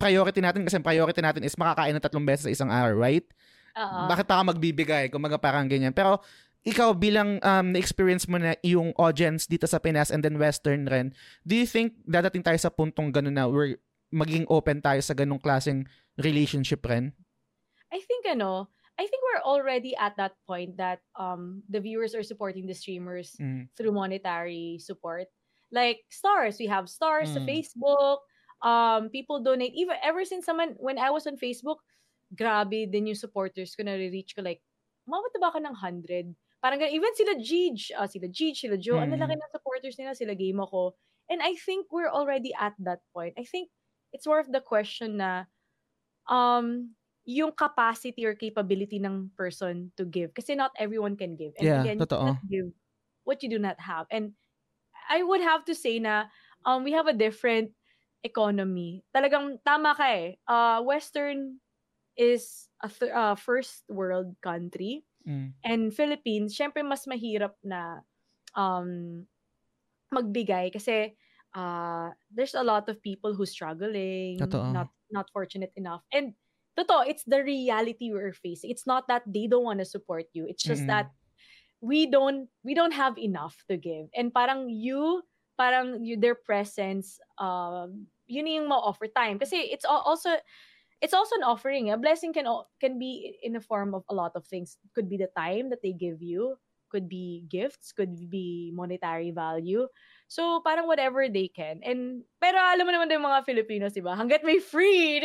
[0.00, 3.28] priority natin kasi priority natin is makakain ng tatlong beses sa isang araw, right?
[3.76, 4.08] Oo.
[4.08, 5.12] Bakit pa ka magbibigay?
[5.12, 5.92] Kumaga parang ganyan.
[5.92, 6.24] Pero
[6.60, 11.16] ikaw bilang um, na-experience mo na yung audience dito sa Pinas and then Western rin,
[11.42, 13.80] do you think dadating tayo sa puntong ganun na we're
[14.12, 15.88] maging open tayo sa ganung klaseng
[16.20, 17.16] relationship rin?
[17.88, 18.68] I think ano,
[19.00, 23.32] I think we're already at that point that um the viewers are supporting the streamers
[23.40, 23.72] Mm.
[23.72, 25.32] through monetary support.
[25.72, 27.48] Like stars, we have stars sa Mm.
[27.48, 28.20] Facebook.
[28.60, 29.72] Um, people donate.
[29.72, 31.80] Even ever since someone when I was on Facebook,
[32.36, 34.60] grabe din yung supporters ko na reach ko like,
[35.08, 36.36] umabot na ba ako ng 100?
[36.60, 39.16] Parang even sila Gij, ah, sila Gij, sila Joe, ang Mm.
[39.16, 40.96] lalaki ng supporters nila, sila game ako.
[41.32, 43.34] And I think we're already at that point.
[43.40, 43.70] I think
[44.12, 45.46] it's of the question na
[46.28, 46.94] um
[47.28, 50.34] yung capacity or capability ng person to give.
[50.34, 51.54] Kasi not everyone can give.
[51.60, 52.34] And Yeah, again, you totoo.
[52.34, 52.72] cannot give
[53.24, 54.06] what you do not have.
[54.10, 54.34] And
[55.08, 56.26] I would have to say na
[56.64, 57.72] um, we have a different
[58.22, 59.04] economy.
[59.14, 60.38] Talagang tama ka eh.
[60.46, 61.60] Uh, Western
[62.16, 65.04] is a th- uh, first world country.
[65.26, 65.52] Mm.
[65.64, 68.00] And Philippines, syempre mas mahirap na
[68.56, 69.22] um,
[70.10, 71.14] magbigay kasi
[71.54, 74.72] uh, there's a lot of people who struggling, Totoo.
[74.72, 76.02] not not fortunate enough.
[76.12, 76.34] And
[76.78, 78.70] totoo, it's the reality we're facing.
[78.70, 80.46] It's not that they don't want to support you.
[80.48, 80.94] It's just Mm-mm.
[80.94, 81.10] that
[81.80, 84.08] we don't we don't have enough to give.
[84.14, 85.22] And parang you
[85.56, 90.38] parang you, their presence um yun yung ma-offer time kasi it's al- also
[91.00, 91.90] it's also an offering.
[91.90, 92.46] A blessing can
[92.80, 94.76] can be in the form of a lot of things.
[94.94, 96.56] Could be the time that they give you.
[96.90, 99.86] could be gifts, could be monetary value.
[100.26, 101.80] So, parang whatever they can.
[101.82, 104.18] And, pero alam mo naman din mga Filipinos, di ba?
[104.18, 105.22] Hanggat may free.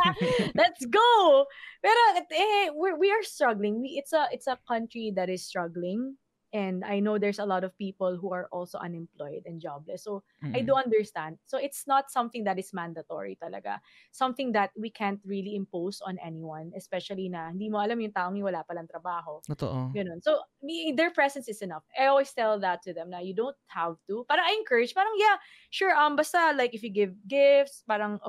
[0.60, 1.44] Let's go!
[1.84, 3.80] Pero, eh, we're, we are struggling.
[3.80, 6.16] We, it's a, it's a country that is struggling.
[6.52, 10.04] And I know there's a lot of people who are also unemployed and jobless.
[10.04, 10.22] So,
[10.54, 11.38] I do understand.
[11.48, 13.80] So, it's not something that is mandatory talaga.
[14.12, 18.36] Something that we can't really impose on anyone, especially na hindi mo alam yung taong
[18.36, 19.40] yung wala palang trabaho.
[19.48, 19.96] Totoo.
[19.96, 20.20] Ganun.
[20.20, 21.84] So, me, their presence is enough.
[21.98, 24.24] I always tell that to them na you don't have to.
[24.28, 25.40] Parang I encourage, parang yeah,
[25.70, 28.20] sure, um, basta like if you give gifts, parang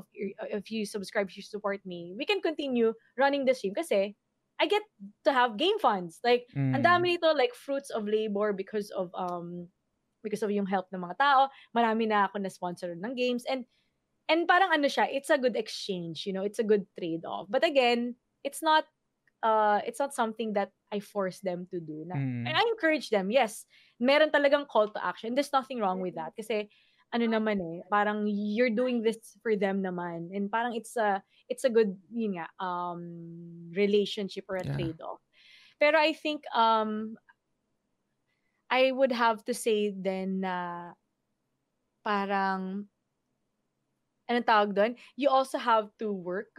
[0.47, 4.15] if you subscribe, if you support me, we can continue running the stream kasi
[4.61, 4.83] I get
[5.25, 6.19] to have game funds.
[6.23, 6.75] Like, Mm.
[6.77, 9.67] ang dami nito, like fruits of labor because of um
[10.23, 11.49] because of yung help ng mga tao.
[11.75, 13.65] Marami na ako na sponsor ng games and
[14.29, 17.47] and parang ano siya, it's a good exchange, you know, it's a good trade-off.
[17.51, 18.87] But again, it's not
[19.43, 22.05] uh it's not something that I force them to do.
[22.07, 22.47] Na, Mm.
[22.47, 23.31] And I encourage them.
[23.31, 23.65] Yes,
[23.99, 25.35] meron talagang call to action.
[25.35, 26.69] There's nothing wrong with that kasi
[27.13, 30.33] ano naman eh, parang you're doing this for them naman.
[30.33, 34.73] And parang it's a it's a good yun nga um relationship or a Yeah.
[34.73, 35.21] trade-off.
[35.79, 37.17] Pero I think um
[38.69, 40.93] I would have to say then na
[42.03, 42.89] parang
[44.29, 44.93] anong tawag doon?
[45.15, 46.55] You also have to work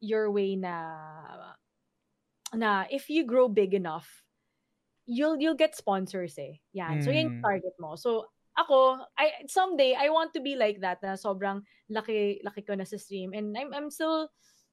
[0.00, 1.54] your way na
[2.54, 4.24] na if you grow big enough,
[5.06, 6.60] you'll you'll get sponsors eh.
[6.72, 7.00] Yan.
[7.00, 7.42] So yan yung Mm.
[7.44, 7.96] target mo.
[7.96, 8.26] So
[8.58, 12.82] ako, I someday I want to be like that na sobrang laki laki ko na
[12.82, 14.26] sa stream and I'm I'm still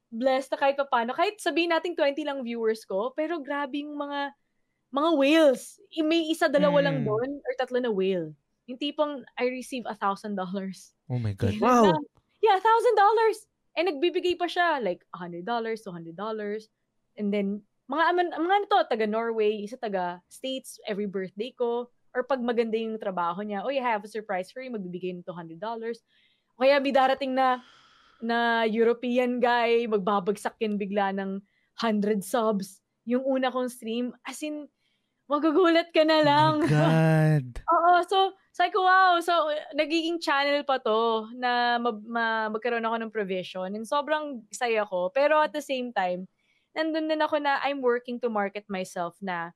[0.09, 1.13] blessed na kahit paano.
[1.13, 4.33] Kahit sabihin natin 20 lang viewers ko, pero grabe yung mga
[4.89, 5.77] mga whales.
[6.01, 7.05] May isa, dalawa lang Mm.
[7.05, 8.31] doon or tatlo na whale.
[8.65, 10.95] Yung tipong I receive a thousand dollars.
[11.11, 11.53] Oh my God.
[11.61, 11.93] Wow.
[12.41, 13.37] Yeah, thousand dollars.
[13.75, 16.71] And nagbibigay pa siya like a hundred dollars, two hundred dollars.
[17.19, 17.61] And then,
[17.91, 21.91] mga, aman- mga ano to, taga Norway, isa taga States, every birthday ko.
[22.15, 25.27] Or pag maganda yung trabaho niya, oh, I have a surprise for you, magbibigay ng
[25.27, 25.59] $200.
[26.55, 27.59] O kaya may darating na
[28.23, 31.43] na European guy, magbabagsak yan bigla ng
[31.83, 32.79] 100 subs.
[33.03, 34.71] Yung una kong stream, as in,
[35.27, 36.63] magugulat ka na lang.
[36.63, 37.45] Oh God.
[37.59, 38.17] Oo, so,
[38.55, 43.69] sabi ko, wow, so, nagiging channel pa to na mag- ma- magkaroon ako ng provision
[43.75, 45.11] and sobrang saya ko.
[45.11, 46.23] Pero at the same time,
[46.71, 49.51] nandun din ako na I'm working to market myself na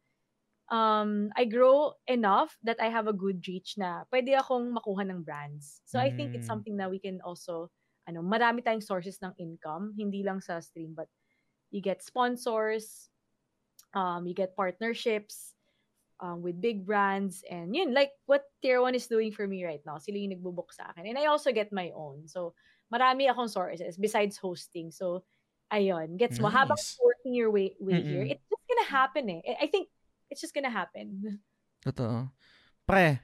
[0.71, 5.23] um, I grow enough that I have a good reach na pwede akong makuha ng
[5.23, 5.81] brands.
[5.85, 6.47] So I think it's Mm.
[6.47, 7.71] something that we can also,
[8.07, 11.09] ano, marami tayong sources ng income, hindi lang sa stream, but
[11.71, 13.09] you get sponsors,
[13.93, 15.55] um, you get partnerships,
[16.19, 19.81] um, with big brands and yun like what Tier 1 is doing for me right
[19.85, 22.53] now sila yung nagbubook sa akin and I also get my own so
[22.93, 25.23] marami akong sources besides hosting so
[25.71, 27.01] ayun gets mo habang Nice.
[27.03, 28.29] working your way, way here Mm-mm.
[28.29, 29.89] it's just gonna happen eh I think
[30.29, 31.41] it's just gonna happen
[31.79, 32.27] Totoo.
[32.83, 33.19] Pre,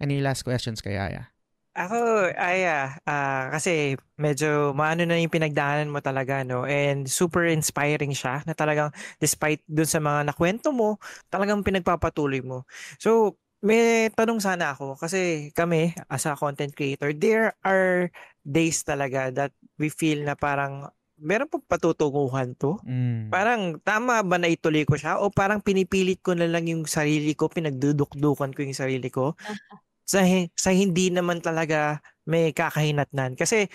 [0.00, 1.28] any last questions kay Aya?
[1.76, 6.64] Ako, ay, ah, ah, kasi medyo maano na yung pinagdaanan mo talaga, no?
[6.64, 10.96] And super inspiring siya na talagang despite dun sa mga nakwento mo,
[11.28, 12.64] talagang pinagpapatuloy mo.
[12.96, 18.08] So, may tanong sana ako kasi kami as a content creator, there are
[18.40, 22.76] days talaga that we feel na parang meron pa patutunguhan to.
[22.84, 23.32] Mm.
[23.32, 27.32] Parang tama ba na ituloy ko siya o parang pinipilit ko na lang yung sarili
[27.32, 29.32] ko, pinagdudukdukan ko yung sarili ko
[30.04, 30.20] sa,
[30.52, 33.34] sa hindi naman talaga may kakahinatnan.
[33.34, 33.66] Kasi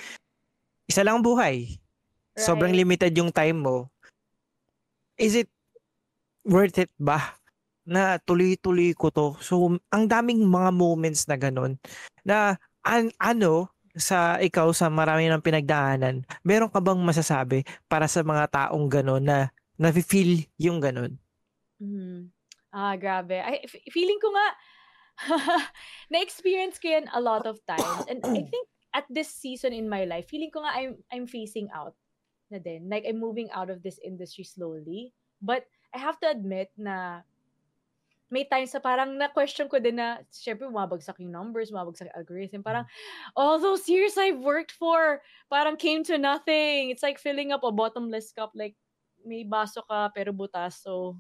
[0.86, 1.82] isa lang ang buhay.
[2.38, 2.82] Sobrang Right.
[2.86, 3.92] limited yung time mo.
[5.20, 5.52] Is it
[6.48, 7.38] worth it ba
[7.84, 9.28] na tuloy-tuloy ko to?
[9.44, 11.76] So, ang daming mga moments na ganun
[12.22, 18.24] na an- ano sa ikaw sa marami ng pinagdaanan, meron ka bang masasabi para sa
[18.24, 21.18] mga taong ganun na nafe-feel yung ganun?
[21.82, 22.30] Mhm.
[22.72, 23.36] Ah, grabe.
[23.36, 24.48] I, feeling ko nga,
[26.14, 28.08] na-experience ko yan a lot of times.
[28.08, 28.66] And I think
[28.96, 31.96] at this season in my life, feeling ko nga I'm, I'm phasing out
[32.48, 32.88] na din.
[32.88, 35.12] Like, I'm moving out of this industry slowly.
[35.44, 37.28] But I have to admit na
[38.32, 42.64] may times na parang na-question ko din na, syempre, bumabagsak yung numbers, bumabagsak yung algorithm.
[42.64, 42.88] Parang,
[43.36, 45.20] all those years I've worked for,
[45.52, 46.90] parang came to nothing.
[46.90, 48.56] It's like filling up a bottomless cup.
[48.56, 48.80] Like,
[49.28, 50.80] may baso ka, pero butas.
[50.80, 51.20] So,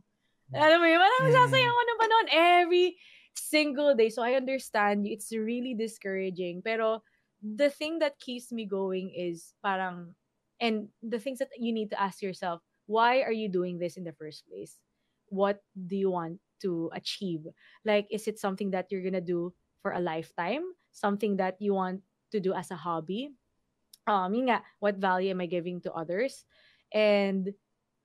[0.55, 1.35] alam mo yun, parang Mm.
[1.35, 2.87] sasayang ko na pa noon every
[3.35, 4.07] single day.
[4.07, 5.13] So, I understand you.
[5.13, 6.63] It's really discouraging.
[6.63, 7.03] Pero,
[7.43, 10.15] the thing that keeps me going is parang,
[10.63, 14.03] and the things that you need to ask yourself, why are you doing this in
[14.03, 14.79] the first place?
[15.31, 17.45] What do you want to achieve?
[17.85, 20.63] Like, is it something that you're gonna do for a lifetime?
[20.91, 22.01] Something that you want
[22.31, 23.33] to do as a hobby?
[24.07, 26.43] Um, yun nga, what value am I giving to others?
[26.91, 27.53] And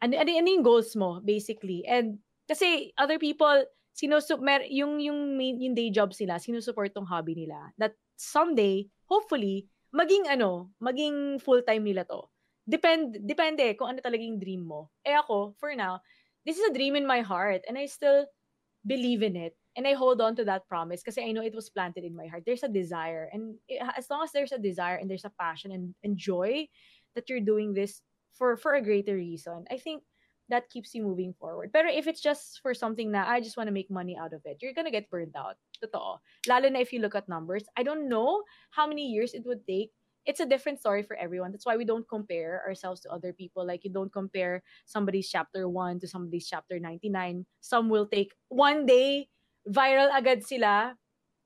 [0.02, 1.84] ano, ano, ano yung goals mo, basically?
[1.88, 3.64] And kasi other people
[3.96, 7.72] sinusup mer yung yung yung day jobs nila, sinusupport tong hobby nila.
[7.80, 12.28] That someday, hopefully, maging ano, maging full-time nila to.
[12.68, 14.92] Depend depende kung ano talaga yung dream mo.
[15.00, 16.04] Eh ako, for now,
[16.44, 18.28] this is a dream in my heart and I still
[18.86, 19.56] believe in it.
[19.76, 22.26] And I hold on to that promise because I know it was planted in my
[22.26, 22.44] heart.
[22.46, 23.28] There's a desire.
[23.32, 26.68] And it, as long as there's a desire and there's a passion and, and joy
[27.14, 28.00] that you're doing this
[28.32, 30.02] for for a greater reason, I think
[30.48, 31.72] that keeps you moving forward.
[31.72, 34.40] Pero if it's just for something na I just want to make money out of
[34.44, 35.56] it, you're gonna get burned out.
[35.82, 36.18] Totoo.
[36.48, 37.64] Lalo na if you look at numbers.
[37.76, 39.90] I don't know how many years it would take.
[40.26, 41.54] It's a different story for everyone.
[41.54, 43.62] That's why we don't compare ourselves to other people.
[43.62, 47.46] Like you don't compare somebody's chapter 1 to somebody's chapter 99.
[47.62, 49.30] Some will take one day,
[49.70, 50.98] viral agad sila,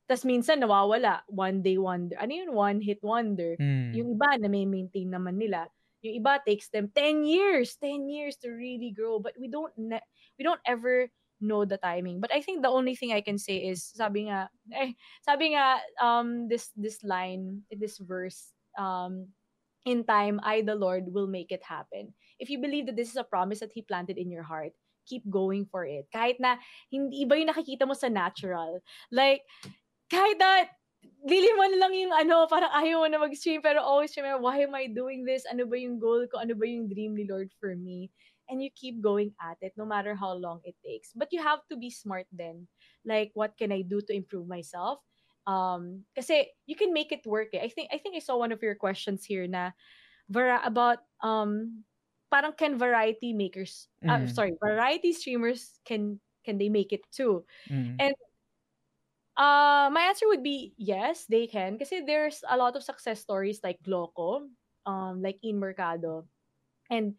[0.08, 1.22] tas minsan nawawala.
[1.28, 2.16] One day wonder.
[2.16, 2.50] Ano yun?
[2.56, 3.54] One hit wonder.
[3.60, 3.94] Mm.
[3.94, 5.68] Yung iba na may maintain naman nila.
[6.00, 9.20] Yung iba takes them 10 years, 10 years to really grow.
[9.20, 12.20] But we don't ne- we don't ever know the timing.
[12.20, 14.92] But I think the only thing I can say is sabi nga eh,
[15.24, 19.32] sabi nga um this this line, this verse um
[19.88, 22.12] in time I the Lord will make it happen.
[22.38, 24.72] If you believe that this is a promise that he planted in your heart,
[25.08, 26.06] keep going for it.
[26.12, 26.60] Kahit na
[26.92, 28.80] hindi iba yung nakikita mo sa natural.
[29.10, 29.42] Like
[30.12, 30.68] kahit na
[31.24, 34.60] lili mo na lang yung ano, parang ayaw mo na mag-stream, pero always remember, why
[34.60, 35.44] am I doing this?
[35.48, 36.40] Ano ba yung goal ko?
[36.40, 38.12] Ano ba yung dream ni Lord for me?
[38.50, 41.14] And you keep going at it, no matter how long it takes.
[41.14, 42.66] But you have to be smart then.
[43.06, 45.00] Like, what can I do to improve myself?
[45.46, 47.50] Um, kasi you can make it work.
[47.54, 47.62] Eh.
[47.64, 49.72] I think I think I saw one of your questions here na
[50.30, 51.84] vara- about um
[52.30, 54.30] parang can variety makers uh, Mm.
[54.30, 58.00] sorry variety streamers can can they make it too Mm.
[58.00, 58.14] And
[59.36, 61.78] uh, my answer would be yes, they can.
[61.78, 64.48] Kasi there's a lot of success stories like Gloco,
[64.86, 66.26] um, like In Mercado.
[66.90, 67.16] And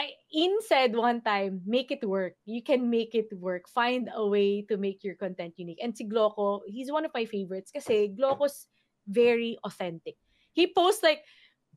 [0.00, 2.32] I, In said one time, make it work.
[2.48, 3.68] You can make it work.
[3.68, 5.82] Find a way to make your content unique.
[5.82, 8.64] And si Gloco, he's one of my favorites kasi Gloco's
[9.04, 10.16] very authentic.
[10.56, 11.20] He posts like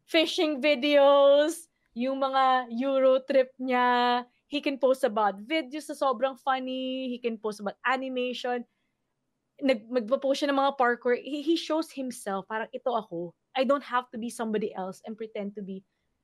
[0.08, 4.24] fishing videos, yung mga Euro trip niya.
[4.48, 7.12] He can post about videos na sobrang funny.
[7.12, 8.64] He can post about animation.
[9.60, 11.20] Nag, magpo-post siya ng mga parkour.
[11.20, 13.36] He, he shows himself, parang ito ako.
[13.58, 15.84] I don't have to be somebody else and pretend to be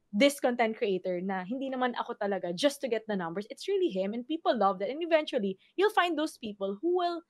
[0.10, 3.45] this content creator na hindi naman ako talaga just to get the numbers.
[3.53, 4.89] It's really him and people love that.
[4.89, 7.22] And eventually, you'll find those people who will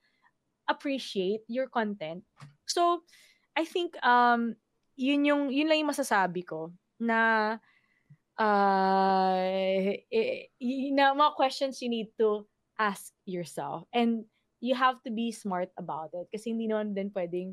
[0.68, 2.24] appreciate your content.
[2.64, 3.04] So,
[3.56, 4.56] I think um
[4.96, 7.56] yun yung yun lang yung masasabi ko na
[8.40, 10.48] uh eh,
[10.96, 12.48] na mga questions you need to
[12.80, 14.24] ask yourself and
[14.60, 17.52] you have to be smart about it kasi hindi naman din pwedeng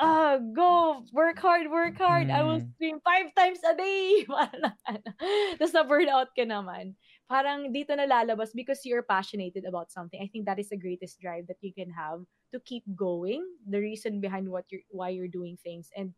[0.00, 2.30] ah go work hard work hard.
[2.30, 2.70] I will Mm.
[2.74, 4.26] stream five times a day.
[5.58, 6.98] Tapos na burnout ka naman.
[7.30, 10.18] Parang dito na lalabas because you're passionate about something.
[10.18, 13.46] I think that is the greatest drive that you can have to keep going.
[13.70, 15.88] The reason behind what you're why you're doing things.
[15.94, 16.12] And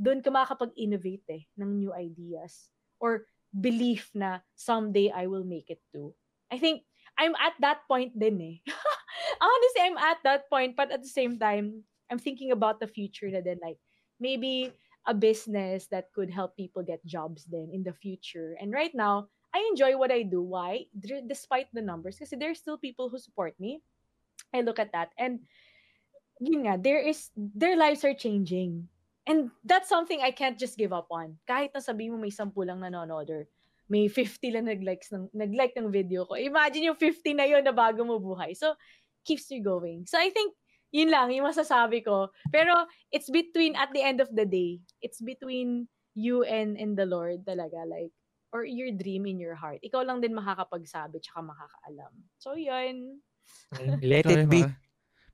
[0.00, 2.70] doon ka makakapag-innovate eh ng new ideas
[3.02, 6.14] or belief na someday I will make it too.
[6.48, 6.86] I think
[7.18, 8.56] I'm at that point din eh.
[9.42, 13.28] Honestly, I'm at that point but at the same time, I'm thinking about the future
[13.28, 13.78] na din like
[14.18, 14.72] maybe
[15.06, 18.56] a business that could help people get jobs then in the future.
[18.60, 20.42] And right now, I enjoy what I do.
[20.42, 20.88] Why?
[21.00, 23.80] Despite the numbers kasi there's still people who support me.
[24.52, 25.40] I look at that and
[26.40, 28.88] yun nga, there is their lives are changing.
[29.28, 31.36] And that's something I can't just give up on.
[31.44, 33.44] Kahit na sabihin mo may 10 lang nanonood or
[33.88, 36.36] may 50 lang nag-likes ng, nag-like ng video ko.
[36.36, 38.56] Imagine yung 50 na yun na bago mo buhay.
[38.56, 38.72] So,
[39.24, 40.04] keeps you going.
[40.08, 40.56] So, I think,
[40.90, 42.32] yun lang, yung masasabi ko.
[42.48, 45.86] Pero, it's between, at the end of the day, it's between
[46.16, 47.84] you and, and the Lord talaga.
[47.84, 48.12] Like,
[48.52, 49.80] or your dream in your heart.
[49.84, 52.12] Ikaw lang din makakapagsabi tsaka makakaalam.
[52.40, 53.20] So, yun.
[54.00, 54.64] Let it be.
[54.64, 54.76] pare.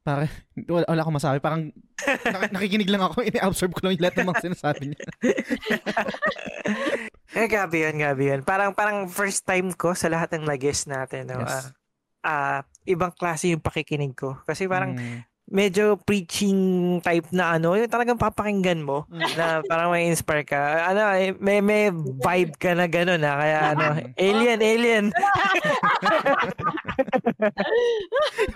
[0.04, 0.28] Pare,
[0.68, 1.38] wala, wala akong masabi.
[1.40, 1.72] Parang
[2.04, 3.24] nak- nakikinig lang ako.
[3.30, 5.06] Ini-absorb ko lang yung lahat ng mga sinasabi niya.
[7.34, 8.40] Eh, grabe yun, grabe yun.
[8.46, 11.26] Parang, parang first time ko sa lahat ng nag-guest natin.
[11.26, 11.42] No?
[11.42, 11.50] Yes.
[11.50, 11.66] Ah,
[12.22, 14.38] ah, ibang klase yung pakikinig ko.
[14.46, 15.26] Kasi parang Mm.
[15.54, 16.58] Medyo preaching
[16.98, 19.22] type na ano, yung talagang papakinggan mo Mm.
[19.38, 20.90] na parang may inspire ka.
[20.90, 23.38] Ano, eh, may, may vibe ka na gano'n na.
[23.38, 23.84] Kaya ano,
[24.18, 25.04] alien, alien.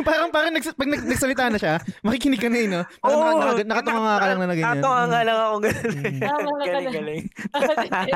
[0.06, 2.82] parang parang nags, pag nag, nagsalita na siya, makikinig ka na eh, no?
[2.98, 4.74] Parang Oo, naka, nakatunga ka lang na na ganyan.
[4.82, 5.94] Tatunga nga lang ako gano'n.
[5.94, 6.18] Mm.
[6.58, 7.24] Galing, galing.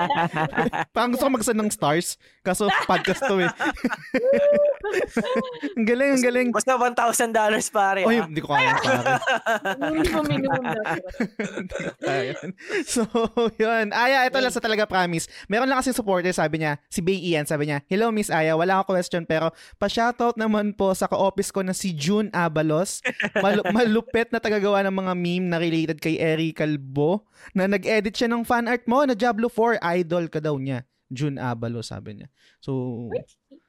[0.95, 2.18] Parang gusto ko magsend ng stars.
[2.43, 3.47] Kaso podcast to eh.
[5.78, 6.49] ang galing, ang galing.
[6.51, 7.30] Basta $1,000
[7.70, 8.03] pare.
[8.03, 8.26] Oy, ah.
[8.26, 9.12] hindi ko kaya pare.
[9.79, 10.64] Minimum
[12.95, 13.05] so,
[13.59, 13.93] yun.
[13.93, 15.29] Aya, ito lang sa talaga promise.
[15.47, 18.81] Meron lang kasing supporter, sabi niya, si Bay Ian, sabi niya, Hello, Miss Aya, wala
[18.81, 23.01] akong question, pero pa shoutout naman po sa ka-office ko na si June Abalos.
[23.39, 28.29] Mal- malupit na tagagawa ng mga meme na related kay Eri Calbo na nag-edit siya
[28.31, 29.81] ng fan art mo na Diablo 4.
[30.03, 30.85] Idol ka daw niya.
[31.12, 32.29] June Abalos, sabi niya.
[32.57, 33.09] So,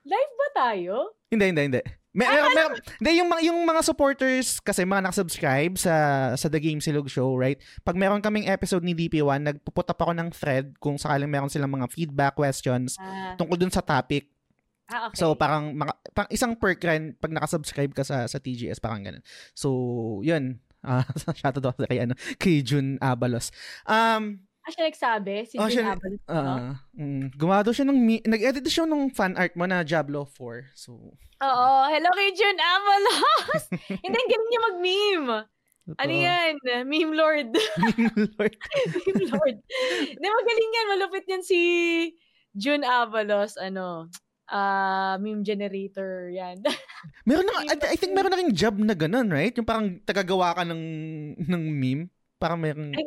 [0.04, 1.16] Live ba tayo?
[1.32, 2.03] hindi, hindi, hindi.
[2.14, 5.96] May, Ah, meron, hindi, yung, mga- yung mga supporters kasi mga nakasubscribe sa,
[6.34, 7.58] sa The Game Silog Show, right?
[7.82, 11.74] Pag meron kaming episode ni DP1, nagpuput up ako ng thread kung sakaling meron silang
[11.74, 14.30] mga feedback questions Ah, tungkol dun sa topic.
[14.86, 15.18] ah, okay.
[15.18, 19.26] So parang, mga, parang isang perk rin pag nakasubscribe ka sa sa TGS parang ganun.
[19.52, 19.70] So,
[20.22, 20.62] yun.
[20.86, 21.02] Ah,
[21.34, 23.50] shout out ako kay ano, kay June Abalos.
[23.90, 25.36] Um, ah, siya nagsabi?
[25.44, 26.32] Si Oh, June siya- Abalos, no?
[26.32, 30.24] ah, mm, gumawa daw siya ng mi- nag-edit siya ng fan art mo na Diablo
[30.26, 30.72] 4.
[30.74, 31.68] So, Oo.
[31.86, 33.64] Hello kay June Abalos!
[34.04, 35.32] Hindi, ang galing niya mag-meme.
[35.94, 36.24] Ano totoo.
[36.24, 36.54] yan?
[36.86, 37.52] Meme Lord.
[38.40, 38.56] Lord.
[39.04, 39.58] Meme Lord.
[40.08, 40.88] Hindi, magaling yan.
[40.90, 41.60] Malupit yan si
[42.54, 43.60] June Avalos.
[43.60, 44.08] Ano,
[44.46, 46.32] ah meme generator.
[46.32, 46.64] Yan.
[47.24, 49.52] Meron na, I, I think meron na ring job na ganun, right?
[49.52, 50.84] Yung parang tagagawa ka ng,
[51.42, 52.08] ng meme.
[52.38, 53.04] Parang meron, Ay,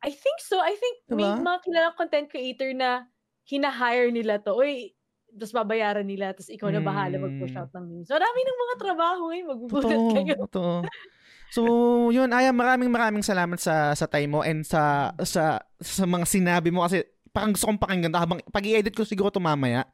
[0.00, 0.56] I think so.
[0.58, 1.44] I think may Diba?
[1.44, 3.04] mga kilalang content creator na
[3.44, 4.56] hina-hire nila to.
[4.56, 4.96] Uy,
[5.30, 7.24] tapos babayaran nila, tapos ikaw na bahala Mm.
[7.28, 8.08] mag-push out ng memes.
[8.08, 9.22] So, marami ng mga trabaho.
[9.30, 10.34] Magugulat Totoo, kayo.
[10.48, 10.74] totoo.
[11.50, 11.62] So,
[12.14, 16.70] yun, Aya, maraming maraming salamat sa sa time mo and sa sa sa mga sinabi
[16.70, 19.84] mo kasi parang gusto kong pakinggan habang pag i-edit ko siguro to mamaya.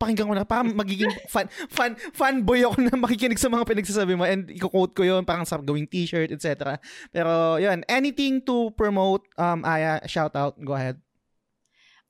[0.00, 4.26] Pakinggan ko na parang magiging fan fan fanboy ako na makikinig sa mga pinagsasabi mo
[4.26, 6.78] and i-quote ko yun parang sa gawing t-shirt etc.
[7.14, 10.98] Pero yun, anything to promote um Aya, shout out, go ahead.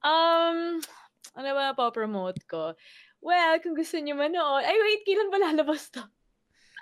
[0.02, 0.82] Um,
[1.38, 2.74] ano ba pa promote ko?
[3.22, 6.02] Well, kung gusto niyo manood, ay wait, kailan ba lalabas to?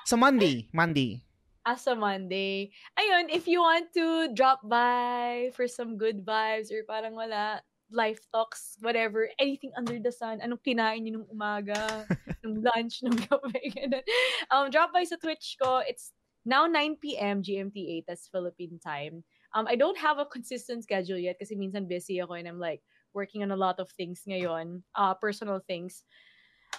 [0.09, 1.21] Sa Monday, Monday.
[1.61, 2.73] As a Monday.
[2.97, 7.61] Ayun, if you want to drop by for some good vibes or parang wala,
[7.93, 12.07] life talks, whatever, anything under the sun, anong kinain niyo nung umaga,
[12.43, 14.05] nung lunch, nung gabi, ganun.
[14.51, 15.83] Um, drop by sa Twitch ko.
[15.83, 16.13] It's
[16.47, 17.43] now 9 p.m.
[17.43, 19.23] GMT 8, that's Philippine time.
[19.55, 22.81] Um, I don't have a consistent schedule yet kasi minsan busy ako and I'm like
[23.13, 26.07] working on a lot of things ngayon, uh, personal things.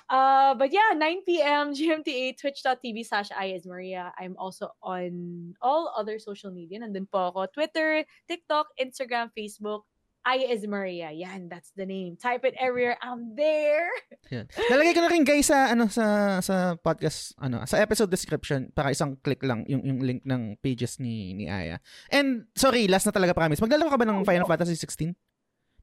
[0.07, 1.75] Uh, but yeah, 9 p.m.
[1.75, 4.11] GMT8, twitch.tv slash I is Maria.
[4.19, 6.79] I'm also on all other social media.
[6.79, 7.47] Nandun po ako.
[7.51, 9.87] Twitter, TikTok, Instagram, Facebook.
[10.21, 11.09] I is Maria.
[11.09, 12.13] Yan, that's the name.
[12.13, 12.93] Type it everywhere.
[13.01, 13.89] I'm there.
[14.33, 14.45] Yan.
[14.69, 18.93] Lalagay ko na rin guys sa ano sa sa podcast ano sa episode description para
[18.93, 21.81] isang click lang yung yung link ng pages ni ni Aya.
[22.13, 23.57] And sorry, last na talaga promise.
[23.57, 25.09] Maglalaro ka ba ng Final Fantasy 16?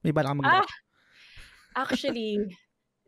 [0.06, 0.62] May bala ka maglaro?
[1.74, 2.38] Ah, actually,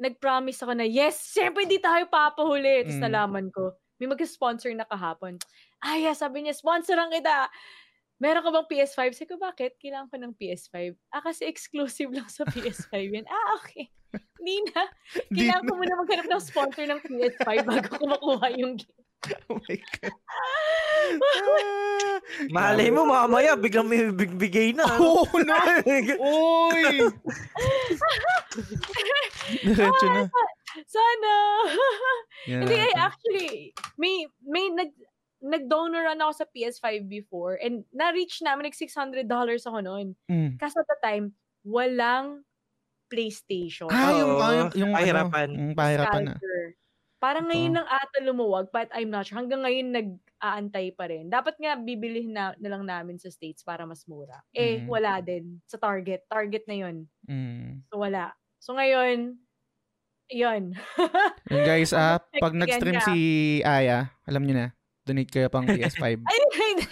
[0.03, 2.83] nag-promise ako na, yes, siyempre hindi tayo papahuli.
[2.83, 3.05] Tapos Mm.
[3.07, 3.71] nalaman ko,
[4.03, 5.39] may mag-sponsor na kahapon.
[5.79, 7.47] Ay, ah, sabi niya, sponsoran kita.
[8.21, 9.01] Meron ka bang PS5?
[9.17, 9.81] Sabi ko, bakit?
[9.81, 10.93] Kailangan ko ng PS5.
[11.09, 13.25] Ah, kasi exclusive lang sa PS5 yan.
[13.25, 13.89] Ah, okay.
[14.37, 14.85] Hindi na.
[15.33, 15.79] Kailangan ko na.
[15.81, 19.01] muna maghanap ng sponsor ng PS5 bago ko makuha yung game.
[19.49, 20.17] Oh my God.
[22.57, 24.89] Malay mo, mamaya, biglang may bigbigay na.
[24.97, 25.61] Oh, no!
[26.25, 27.05] Oy!
[29.61, 30.25] Diretso na.
[30.89, 31.33] Sana!
[32.51, 34.89] Yan Hindi, actually, may, may nag,
[35.41, 39.25] nag-donor run ako sa PS5 before and na-reach namin like $600
[39.65, 40.13] ako noon.
[40.29, 40.61] Mm.
[40.61, 41.33] Kasi at the time,
[41.65, 42.45] walang
[43.11, 43.91] PlayStation.
[43.91, 45.49] Ah, yung, Oo, ah, yung, yung pahirapan.
[45.51, 46.35] Ano, yung pahirapan na.
[47.21, 47.53] Parang Ito.
[47.53, 49.37] ngayon lang ata lumuwag, but I'm not sure.
[49.37, 51.29] Hanggang ngayon, nag-aantay pa rin.
[51.29, 54.41] Dapat nga, bibili na, na lang namin sa States para mas mura.
[54.57, 54.89] Eh, Mm.
[54.89, 55.61] wala din.
[55.69, 56.25] Sa Target.
[56.33, 56.97] Target na yun.
[57.29, 57.85] Mm.
[57.93, 58.33] So, wala.
[58.57, 59.37] So, ngayon,
[60.33, 60.73] yun.
[61.51, 63.17] Guys, ah, pag nag-stream si
[63.69, 64.69] Aya, alam niyo na,
[65.11, 66.23] donate kayo pang PS5.
[66.23, 66.85] Ay, hindi.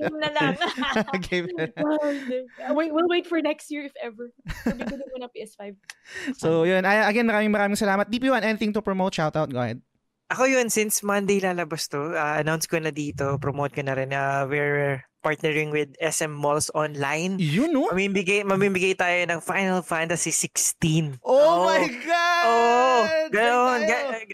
[0.00, 0.52] Game na lang.
[1.28, 2.00] Game na lang.
[2.72, 4.32] wait, we'll wait for next year if ever.
[4.64, 5.76] So, bibili mo na PS5.
[6.40, 6.88] So, yun.
[6.88, 8.08] Ay, again, maraming maraming salamat.
[8.08, 9.12] DP1, anything to promote?
[9.12, 9.52] Shout out.
[9.52, 9.84] Go ahead.
[10.32, 14.16] Ako yun, since Monday lalabas to, ah, announce ko na dito, promote ko na rin
[14.16, 17.36] na we're partnering with SM Malls Online.
[17.36, 17.92] Yun, no?
[17.92, 21.20] Mamimigay, mamimigay tayo ng Final Fantasy 16.
[21.20, 22.44] Oh, my God!
[22.48, 23.84] Oh, tayo.
[23.84, 24.24] Ga-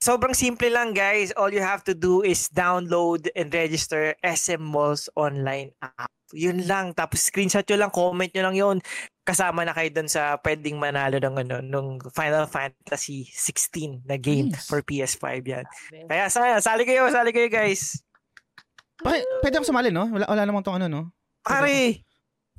[0.00, 1.30] sobrang simple lang, guys.
[1.36, 6.10] All you have to do is download and register SM Malls online app.
[6.32, 6.96] Yun lang.
[6.96, 8.76] Tapos screenshot nyo lang, comment nyo lang yun.
[9.22, 14.50] Kasama na kayo dun sa pwedeng manalo ng ano, nung Final Fantasy 16 na game
[14.50, 14.66] Nice.
[14.66, 15.64] for PS5 yan.
[16.08, 18.00] Kaya sa, sali kayo, sali kayo guys.
[19.00, 20.08] Pwede, pwede akong sumali, no?
[20.08, 21.02] Wala, wala namang tong ano, no?
[21.40, 22.04] Pare,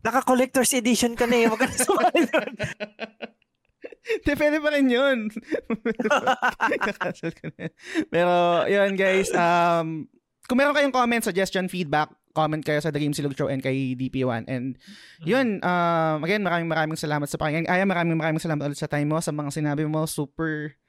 [0.02, 1.46] naka-collector's edition ka na eh.
[1.50, 2.54] Huwag ka na sumali doon.
[4.26, 5.30] Pwede pa rin yun.
[6.90, 7.70] Kakancel ko na.
[8.10, 8.34] Pero,
[8.66, 10.10] yun guys, um,
[10.50, 13.94] kung meron kayong comment, suggestion, feedback, comment kayo sa The Game Silog Show and kay
[13.94, 14.48] DP1.
[14.48, 14.80] And
[15.22, 17.70] yun, um, again, maraming maraming salamat sa pakinggan.
[17.70, 20.08] Aya, maraming maraming salamat ulit sa time mo, sa mga sinabi mo.
[20.08, 20.82] Super,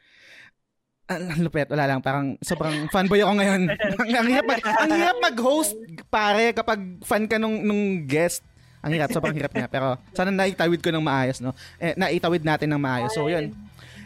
[1.10, 2.00] ang ang lupet, wala lang.
[2.00, 3.62] Parang sobrang fanboy ako ngayon.
[3.74, 5.74] ang, ang, hirap, mag, ang hirap mag-host,
[6.08, 8.46] pare, kapag fan ka nung, nung guest.
[8.82, 9.70] Ang hirap, sobrang hirap niya.
[9.70, 11.54] Pero sana naitawid ko ng maayos, no?
[11.78, 13.14] Eh, naitawid natin ng maayos.
[13.14, 13.54] So, yun.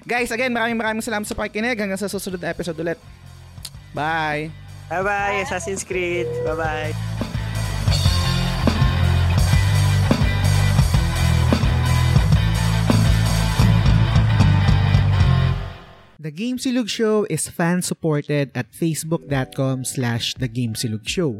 [0.06, 1.80] Guys, again, maraming maraming salamat sa pakikinig.
[1.80, 3.00] Hanggang sa susunod na episode ulit.
[3.96, 4.52] Bye!
[4.86, 6.30] Bye-bye, Assassin's Creed.
[6.46, 7.25] Bye-bye.
[16.26, 20.50] The Game Silug Show is fan-supported at facebook.com slash The.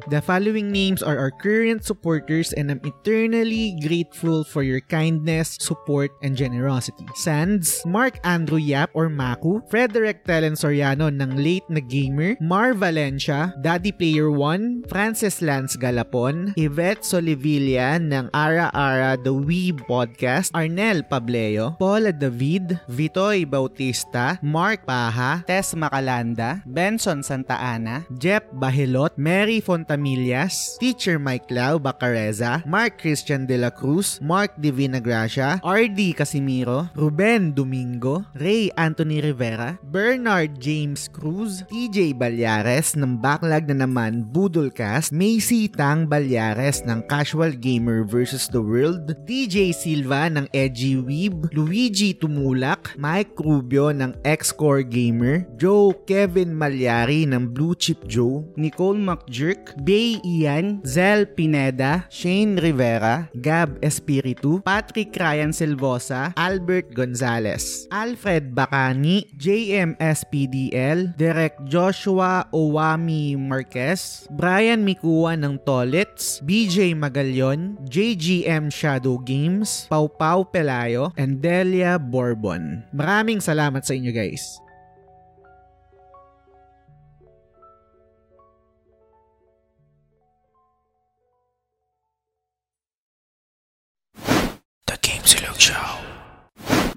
[0.07, 6.15] The following names are our current supporters and I'm eternally grateful for your kindness, support,
[6.23, 7.03] and generosity.
[7.19, 13.59] Sands, Mark Andrew Yap or Maku, Frederick Telen Soriano ng Late na Gamer, Mar Valencia,
[13.59, 21.03] Daddy Player 1, Francis Lance Galapon, Yvette Solivilla ng Ara Ara The Weeb Podcast, Arnel
[21.03, 29.63] Pableo, Paula David, Vitoy Bautista, Mark Paha, Tess Macalanda, Benson Santa Ana, Jeff Bahilot, Mary
[29.63, 36.91] Fontamillas, Teacher Mike Lau Bacareza, Mark Christian De La Cruz, Mark Divina Gracia, RD Casimiro,
[36.99, 45.15] Ruben Domingo, Ray Anthony Rivera, Bernard James Cruz, TJ Balyares ng Backlog na naman Budolcast,
[45.15, 48.51] Macy Tang Balyares ng Casual Gamer vs.
[48.51, 55.95] The World, DJ Silva ng Edgy Weeb, Luigi Tumulak, Mike Rubio ng X-Core Gamer, Joe
[56.03, 63.79] Kevin Malyari ng Blue Chip Joe, Nicole McJerk, Bay Ian, Zel Pineda, Shane Rivera, Gab
[63.79, 75.39] Espiritu, Patrick Ryan Silvosa, Albert Gonzalez, Alfred Bacani, JMSPDL, Derek Joshua Owami Marquez, Brian Mikua
[75.39, 82.83] ng Tolets, BJ Magalyon, JGM Shadow Games, Pau Pau Pelayo, and Delia Bourbon.
[82.91, 84.56] Maraming salamat sa inyo guys.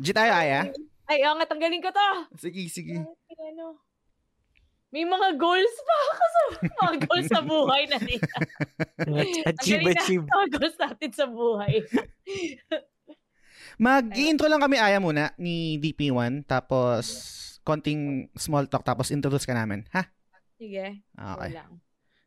[0.09, 0.65] Di tayo, Aya?
[1.05, 2.09] Ay, nga, tanggalin ko to.
[2.41, 2.97] Sige, sige.
[2.97, 3.77] Ay, Ano?
[4.89, 8.33] May mga goals pa ako sa mga goals sa buhay na nila.
[9.53, 10.25] achieve, achieve.
[10.25, 11.85] Mga goals natin sa buhay.
[13.85, 16.49] Mag-intro lang kami, Aya, muna, ni DP1.
[16.49, 17.05] Tapos,
[17.61, 18.81] konting small talk.
[18.81, 19.85] Tapos, introduce ka namin.
[19.93, 20.09] Ha?
[20.57, 21.05] Sige.
[21.05, 21.53] Okay.
[21.53, 21.69] Wala.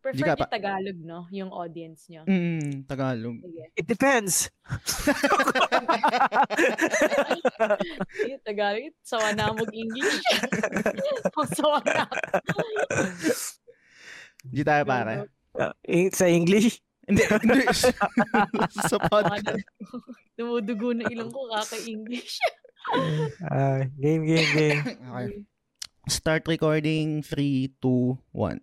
[0.03, 1.31] Prefer niyo pa- Tagalog, no?
[1.31, 2.27] Yung audience nyo.
[2.27, 3.39] Mm, Tagalog.
[3.39, 3.65] Sige.
[3.73, 4.51] It depends.
[8.43, 8.93] Tagalog.
[9.01, 10.19] Sawa na ako mag-English.
[11.39, 12.15] Ang sawa na ako.
[14.43, 15.31] Di tayo, pare.
[15.55, 16.83] Uh, in- sa English?
[17.03, 17.63] Hindi, hindi.
[18.91, 19.47] Sa podcast.
[19.47, 19.63] na-
[20.33, 22.39] Dumudugo na ilong ko kaka-English.
[23.45, 24.83] Ah, game, game, game.
[24.83, 25.47] Okay.
[26.09, 27.23] Start recording.
[27.23, 28.59] 3, 2, 1.